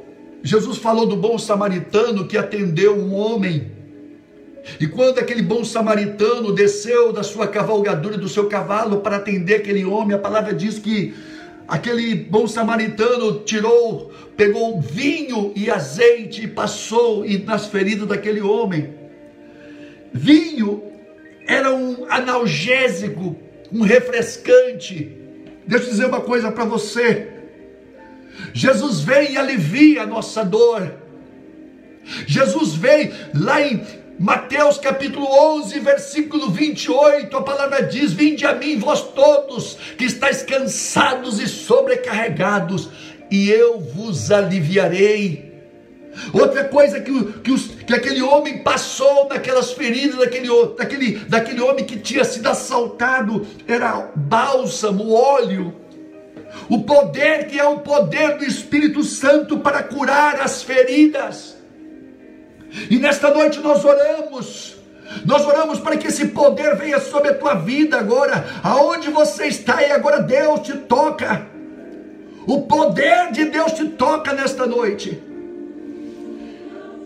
Jesus 0.42 0.78
falou 0.78 1.06
do 1.06 1.16
bom 1.16 1.38
samaritano 1.38 2.26
que 2.26 2.36
atendeu 2.36 2.96
um 2.96 3.14
homem 3.14 3.70
e 4.78 4.86
quando 4.86 5.18
aquele 5.18 5.42
bom 5.42 5.64
samaritano 5.64 6.52
desceu 6.52 7.12
da 7.12 7.22
sua 7.22 7.48
cavalgadura, 7.48 8.16
do 8.16 8.28
seu 8.28 8.48
cavalo, 8.48 9.00
para 9.00 9.16
atender 9.16 9.56
aquele 9.56 9.84
homem, 9.84 10.14
a 10.14 10.18
palavra 10.18 10.52
diz 10.54 10.78
que 10.78 11.14
aquele 11.72 12.14
bom 12.14 12.46
samaritano 12.46 13.44
tirou, 13.44 14.12
pegou 14.36 14.78
vinho 14.78 15.54
e 15.56 15.70
azeite 15.70 16.44
e 16.44 16.46
passou 16.46 17.24
nas 17.46 17.66
feridas 17.66 18.06
daquele 18.06 18.42
homem. 18.42 18.92
Vinho 20.12 20.82
era 21.48 21.72
um 21.72 22.04
analgésico, 22.10 23.34
um 23.72 23.80
refrescante. 23.80 25.16
Deixa 25.66 25.86
eu 25.86 25.90
dizer 25.90 26.04
uma 26.04 26.20
coisa 26.20 26.52
para 26.52 26.66
você. 26.66 27.28
Jesus 28.52 29.00
vem 29.00 29.32
e 29.32 29.38
alivia 29.38 30.02
a 30.02 30.06
nossa 30.06 30.44
dor. 30.44 30.92
Jesus 32.26 32.74
vem 32.74 33.10
lá 33.34 33.62
em 33.62 33.82
Mateus 34.22 34.78
capítulo 34.78 35.26
11, 35.56 35.80
versículo 35.80 36.48
28, 36.48 37.36
a 37.36 37.42
palavra 37.42 37.82
diz: 37.82 38.12
Vinde 38.12 38.46
a 38.46 38.54
mim, 38.54 38.78
vós 38.78 39.02
todos 39.02 39.76
que 39.98 40.04
estáis 40.04 40.44
cansados 40.44 41.40
e 41.40 41.48
sobrecarregados, 41.48 42.88
e 43.28 43.50
eu 43.50 43.80
vos 43.80 44.30
aliviarei. 44.30 45.52
Outra 46.32 46.62
coisa 46.62 47.00
que, 47.00 47.32
que, 47.40 47.50
os, 47.50 47.66
que 47.66 47.92
aquele 47.92 48.22
homem 48.22 48.62
passou 48.62 49.26
naquelas 49.28 49.72
feridas 49.72 50.20
daquele, 50.20 50.48
daquele, 50.78 51.16
daquele 51.24 51.60
homem 51.60 51.84
que 51.84 51.98
tinha 51.98 52.22
sido 52.22 52.48
assaltado 52.48 53.44
era 53.66 54.12
bálsamo, 54.14 55.12
óleo. 55.12 55.74
O 56.70 56.84
poder 56.84 57.48
que 57.48 57.58
é 57.58 57.64
o 57.64 57.80
poder 57.80 58.38
do 58.38 58.44
Espírito 58.44 59.02
Santo 59.02 59.58
para 59.58 59.82
curar 59.82 60.40
as 60.40 60.62
feridas. 60.62 61.60
E 62.90 62.98
nesta 62.98 63.30
noite 63.30 63.60
nós 63.60 63.84
oramos. 63.84 64.76
Nós 65.26 65.46
oramos 65.46 65.78
para 65.78 65.96
que 65.96 66.08
esse 66.08 66.28
poder 66.28 66.76
venha 66.76 66.98
sobre 66.98 67.30
a 67.30 67.34
tua 67.34 67.54
vida 67.54 67.98
agora, 67.98 68.46
aonde 68.62 69.10
você 69.10 69.46
está 69.46 69.82
e 69.82 69.92
agora 69.92 70.22
Deus 70.22 70.60
te 70.60 70.76
toca. 70.78 71.46
O 72.46 72.62
poder 72.62 73.30
de 73.30 73.44
Deus 73.44 73.72
te 73.72 73.86
toca 73.88 74.32
nesta 74.32 74.66
noite. 74.66 75.22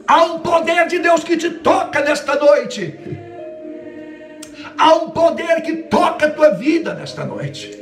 Há 0.06 0.24
um 0.24 0.38
poder 0.38 0.86
de 0.86 1.00
Deus 1.00 1.24
que 1.24 1.36
te 1.36 1.50
toca 1.50 2.00
nesta 2.00 2.36
noite. 2.36 2.96
Há 4.78 4.94
um 4.94 5.10
poder 5.10 5.62
que 5.62 5.76
toca 5.84 6.26
a 6.26 6.30
tua 6.30 6.50
vida 6.50 6.94
nesta 6.94 7.24
noite. 7.24 7.76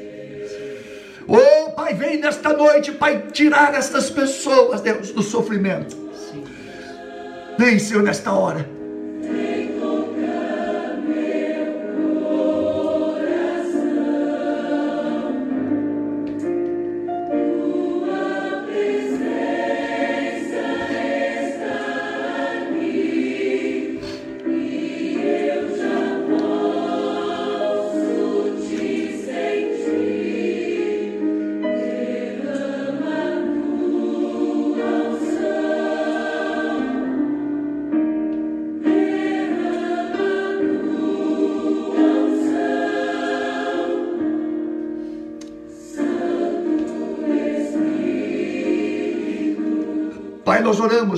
Oh, 1.26 1.70
Pai, 1.72 1.94
vem 1.94 2.18
nesta 2.18 2.52
noite, 2.52 2.92
Pai, 2.92 3.24
tirar 3.32 3.74
essas 3.74 4.10
pessoas, 4.10 4.80
Deus, 4.80 5.10
do 5.10 5.22
sofrimento. 5.22 6.03
Senhor, 7.78 8.02
nesta 8.02 8.32
hora. 8.32 8.73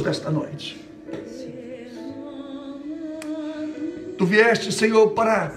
Nesta 0.03 0.31
noite. 0.31 0.85
Tu 4.17 4.25
vieste, 4.25 4.73
Senhor, 4.73 5.11
para 5.11 5.53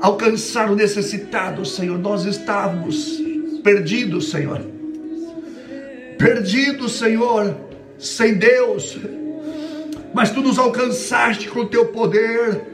alcançar 0.00 0.70
o 0.70 0.76
necessitado, 0.76 1.64
Senhor. 1.64 1.98
Nós 1.98 2.24
estávamos 2.24 3.20
perdidos, 3.62 4.30
Senhor. 4.30 4.60
Perdidos, 6.18 6.92
Senhor, 6.92 7.56
sem 7.98 8.34
Deus. 8.34 8.98
Mas 10.12 10.30
tu 10.30 10.40
nos 10.40 10.58
alcançaste 10.58 11.48
com 11.48 11.60
o 11.60 11.66
teu 11.66 11.86
poder. 11.86 12.73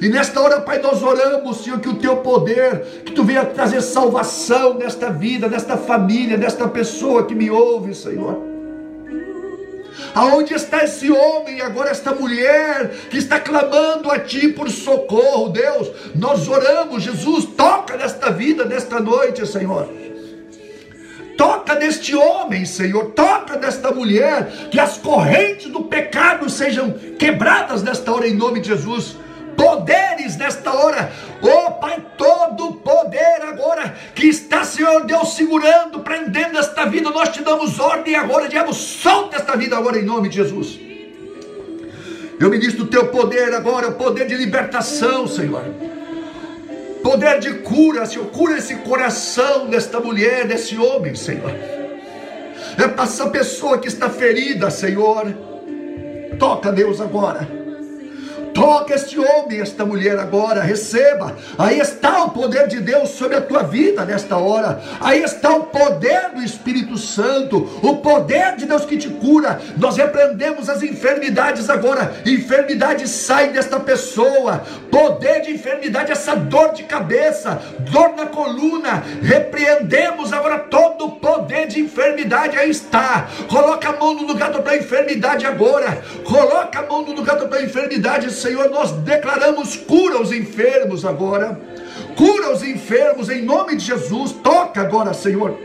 E 0.00 0.08
nesta 0.08 0.40
hora, 0.40 0.60
Pai, 0.60 0.80
nós 0.80 1.02
oramos, 1.02 1.62
Senhor, 1.62 1.80
que 1.80 1.88
o 1.88 1.96
teu 1.96 2.18
poder, 2.18 3.02
que 3.04 3.12
tu 3.12 3.24
venha 3.24 3.44
trazer 3.44 3.80
salvação 3.80 4.74
nesta 4.74 5.10
vida, 5.10 5.48
nesta 5.48 5.76
família, 5.76 6.36
nesta 6.36 6.68
pessoa 6.68 7.26
que 7.26 7.34
me 7.34 7.50
ouve, 7.50 7.94
Senhor. 7.94 8.54
Aonde 10.14 10.54
está 10.54 10.84
esse 10.84 11.10
homem, 11.10 11.60
agora 11.60 11.90
esta 11.90 12.12
mulher 12.12 12.90
que 13.10 13.18
está 13.18 13.38
clamando 13.38 14.10
a 14.10 14.18
Ti 14.18 14.48
por 14.48 14.70
socorro, 14.70 15.48
Deus? 15.48 15.90
Nós 16.14 16.48
oramos, 16.48 17.02
Jesus, 17.02 17.46
toca 17.56 17.96
nesta 17.96 18.30
vida, 18.30 18.64
nesta 18.64 19.00
noite, 19.00 19.46
Senhor. 19.46 19.88
Toca 21.36 21.74
neste 21.74 22.14
homem, 22.14 22.64
Senhor, 22.64 23.06
toca 23.06 23.56
nesta 23.56 23.90
mulher, 23.90 24.68
que 24.70 24.78
as 24.78 24.98
correntes 24.98 25.70
do 25.70 25.82
pecado 25.84 26.48
sejam 26.48 26.92
quebradas 27.18 27.82
nesta 27.82 28.12
hora, 28.12 28.28
em 28.28 28.34
nome 28.34 28.60
de 28.60 28.68
Jesus 28.68 29.16
poderes 29.56 30.36
nesta 30.36 30.72
hora. 30.72 31.12
Oh 31.42 31.72
Pai, 31.72 32.02
todo 32.16 32.74
poder 32.74 33.42
agora 33.42 33.94
que 34.14 34.26
está, 34.26 34.64
Senhor 34.64 35.04
Deus, 35.04 35.34
segurando, 35.34 36.00
prendendo 36.00 36.58
esta 36.58 36.84
vida, 36.86 37.10
nós 37.10 37.30
te 37.30 37.42
damos 37.42 37.78
ordem 37.78 38.14
agora, 38.14 38.48
diabo, 38.48 38.72
solta 38.72 39.36
esta 39.36 39.56
vida 39.56 39.76
agora 39.76 39.98
em 39.98 40.04
nome 40.04 40.28
de 40.28 40.36
Jesus. 40.36 40.78
Eu 42.38 42.50
ministro 42.50 42.84
o 42.84 42.88
teu 42.88 43.08
poder 43.08 43.54
agora, 43.54 43.88
o 43.88 43.94
poder 43.94 44.26
de 44.26 44.34
libertação, 44.34 45.26
Senhor. 45.26 45.64
Poder 47.02 47.38
de 47.38 47.54
cura, 47.58 48.06
Senhor, 48.06 48.26
cura 48.26 48.58
esse 48.58 48.76
coração 48.76 49.66
desta 49.66 50.00
mulher, 50.00 50.46
desse 50.46 50.76
homem, 50.78 51.14
Senhor. 51.14 51.50
É 52.78 52.88
para 52.88 53.04
essa 53.04 53.28
pessoa 53.28 53.78
que 53.78 53.88
está 53.88 54.10
ferida, 54.10 54.70
Senhor. 54.70 55.32
Toca, 56.38 56.72
Deus, 56.72 57.00
agora 57.00 57.63
Toca 58.54 58.94
este 58.94 59.18
homem, 59.18 59.60
esta 59.60 59.84
mulher 59.84 60.16
agora, 60.16 60.62
receba. 60.62 61.36
Aí 61.58 61.80
está 61.80 62.22
o 62.22 62.30
poder 62.30 62.68
de 62.68 62.80
Deus 62.80 63.10
sobre 63.10 63.36
a 63.36 63.40
tua 63.40 63.64
vida 63.64 64.04
nesta 64.04 64.36
hora. 64.36 64.80
Aí 65.00 65.24
está 65.24 65.56
o 65.56 65.64
poder 65.64 66.30
do 66.32 66.40
Espírito 66.40 66.96
Santo, 66.96 67.68
o 67.82 67.96
poder 67.96 68.54
de 68.56 68.64
Deus 68.64 68.84
que 68.84 68.96
te 68.96 69.08
cura. 69.08 69.60
Nós 69.76 69.96
repreendemos 69.96 70.68
as 70.68 70.84
enfermidades 70.84 71.68
agora. 71.68 72.14
Enfermidade 72.24 73.08
sai 73.08 73.48
desta 73.48 73.80
pessoa. 73.80 74.62
Poder 74.88 75.42
de 75.42 75.50
enfermidade, 75.50 76.12
essa 76.12 76.36
dor 76.36 76.72
de 76.74 76.84
cabeça, 76.84 77.60
dor 77.90 78.14
na 78.14 78.26
coluna. 78.26 79.02
Repreendemos 79.20 80.32
agora 80.32 80.60
todo 80.60 81.06
o 81.06 81.12
poder 81.12 81.66
de 81.66 81.80
enfermidade. 81.80 82.56
Aí 82.56 82.70
está. 82.70 83.26
Coloca 83.48 83.88
a 83.88 83.96
mão 83.96 84.14
no 84.14 84.22
lugar 84.28 84.52
da 84.52 84.76
enfermidade 84.76 85.44
agora. 85.44 86.00
Coloca 86.24 86.78
a 86.78 86.86
mão 86.86 87.02
no 87.02 87.12
lugar 87.12 87.36
da 87.36 87.62
enfermidade, 87.62 88.30
Senhor, 88.44 88.68
nós 88.68 88.92
declaramos 88.92 89.74
cura 89.74 90.16
aos 90.16 90.30
enfermos 90.30 91.02
agora. 91.06 91.58
Cura 92.14 92.52
os 92.52 92.62
enfermos 92.62 93.30
em 93.30 93.40
nome 93.42 93.76
de 93.76 93.86
Jesus. 93.86 94.32
Toca 94.32 94.82
agora, 94.82 95.14
Senhor. 95.14 95.58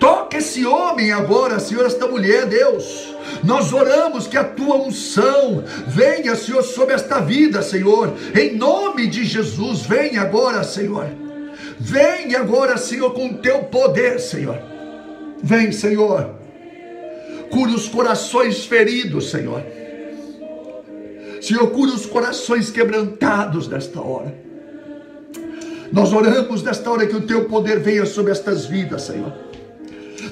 Toca 0.00 0.38
esse 0.38 0.66
homem 0.66 1.12
agora, 1.12 1.60
Senhor, 1.60 1.86
esta 1.86 2.08
mulher, 2.08 2.46
Deus. 2.46 3.14
Nós 3.44 3.72
oramos 3.72 4.26
que 4.26 4.36
a 4.36 4.42
tua 4.42 4.74
unção 4.74 5.62
venha, 5.86 6.34
Senhor, 6.34 6.64
sobre 6.64 6.96
esta 6.96 7.20
vida, 7.20 7.62
Senhor. 7.62 8.12
Em 8.36 8.56
nome 8.56 9.06
de 9.06 9.24
Jesus, 9.24 9.82
vem 9.82 10.18
agora, 10.18 10.64
Senhor. 10.64 11.06
Vem 11.78 12.34
agora, 12.34 12.76
Senhor, 12.76 13.14
com 13.14 13.28
o 13.28 13.34
teu 13.34 13.60
poder, 13.66 14.18
Senhor. 14.18 14.58
Vem, 15.40 15.70
Senhor. 15.70 16.34
Cure 17.52 17.72
os 17.72 17.86
corações 17.86 18.64
feridos, 18.64 19.30
Senhor. 19.30 19.62
Senhor, 21.42 21.68
cure 21.70 21.90
os 21.90 22.06
corações 22.06 22.70
quebrantados 22.70 23.66
nesta 23.66 24.00
hora. 24.00 24.32
Nós 25.92 26.12
oramos 26.12 26.62
nesta 26.62 26.88
hora 26.88 27.04
que 27.04 27.16
o 27.16 27.26
teu 27.26 27.46
poder 27.46 27.80
venha 27.80 28.06
sobre 28.06 28.30
estas 28.30 28.64
vidas, 28.64 29.02
Senhor. 29.02 29.32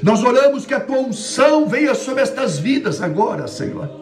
Nós 0.04 0.22
oramos 0.22 0.64
que 0.64 0.72
a 0.72 0.78
tua 0.78 0.98
unção 0.98 1.66
venha 1.66 1.96
sobre 1.96 2.22
estas 2.22 2.60
vidas 2.60 3.02
agora, 3.02 3.48
Senhor. 3.48 3.99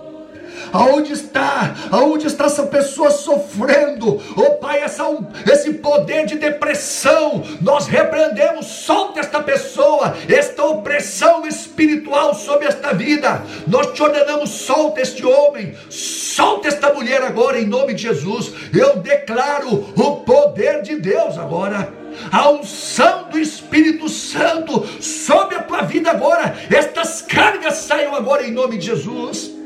Aonde 0.73 1.13
está? 1.13 1.75
Aonde 1.91 2.27
está 2.27 2.47
essa 2.47 2.65
pessoa 2.67 3.11
sofrendo? 3.11 4.21
Oh 4.37 4.55
Pai, 4.57 4.81
essa, 4.81 5.05
esse 5.51 5.75
poder 5.75 6.27
de 6.27 6.37
depressão, 6.37 7.43
nós 7.61 7.87
repreendemos, 7.87 8.67
solta 8.67 9.21
esta 9.21 9.43
pessoa, 9.43 10.17
esta 10.29 10.65
opressão 10.65 11.47
espiritual 11.47 12.35
sobre 12.35 12.67
esta 12.67 12.93
vida. 12.93 13.43
Nós 13.67 13.93
te 13.93 14.03
ordenamos, 14.03 14.51
solta 14.51 15.01
este 15.01 15.25
homem, 15.25 15.75
solta 15.91 16.69
esta 16.69 16.93
mulher 16.93 17.23
agora 17.23 17.59
em 17.59 17.67
nome 17.67 17.95
de 17.95 18.03
Jesus. 18.03 18.53
Eu 18.73 18.97
declaro 18.97 19.93
o 19.97 20.17
poder 20.17 20.83
de 20.83 20.97
Deus 20.97 21.39
agora 21.39 21.99
a 22.33 22.51
unção 22.51 23.29
do 23.31 23.39
Espírito 23.39 24.09
Santo 24.09 24.87
sobre 25.01 25.57
a 25.57 25.63
tua 25.63 25.83
vida 25.83 26.11
agora. 26.11 26.57
Estas 26.71 27.23
cargas 27.23 27.75
saiam 27.75 28.15
agora 28.15 28.47
em 28.47 28.53
nome 28.53 28.79
de 28.79 28.87
Jesus. 28.87 29.58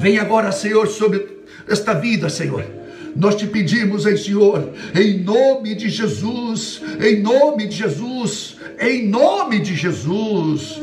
Vem 0.00 0.16
agora, 0.18 0.50
Senhor, 0.50 0.88
sobre 0.88 1.26
esta 1.68 1.92
vida, 1.92 2.30
Senhor. 2.30 2.64
Nós 3.14 3.34
te 3.34 3.46
pedimos, 3.46 4.06
hein, 4.06 4.16
Senhor, 4.16 4.72
em 4.94 5.18
nome 5.18 5.74
de 5.74 5.90
Jesus, 5.90 6.80
em 6.98 7.20
nome 7.20 7.66
de 7.66 7.76
Jesus, 7.76 8.56
em 8.80 9.06
nome 9.06 9.60
de 9.60 9.76
Jesus. 9.76 10.80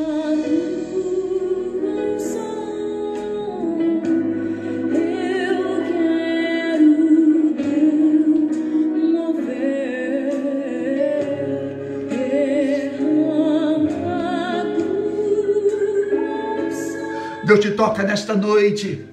Deus 17.48 17.62
te 17.62 17.72
toca 17.72 18.04
nesta 18.04 18.36
noite. 18.36 19.08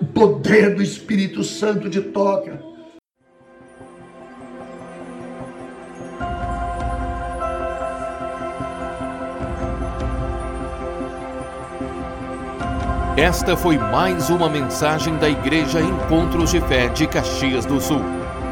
O 0.00 0.06
poder 0.06 0.74
do 0.74 0.82
Espírito 0.82 1.44
Santo 1.44 1.90
te 1.90 2.00
toca. 2.00 2.58
Esta 13.18 13.54
foi 13.54 13.76
mais 13.76 14.30
uma 14.30 14.48
mensagem 14.48 15.14
da 15.18 15.28
Igreja 15.28 15.78
Encontros 15.78 16.50
de 16.50 16.60
Fé 16.62 16.88
de 16.88 17.06
Caxias 17.06 17.66
do 17.66 17.78
Sul, 17.78 18.00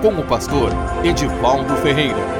com 0.03 0.21
o 0.21 0.27
pastor 0.27 0.71
Edivaldo 1.03 1.75
Ferreira. 1.77 2.40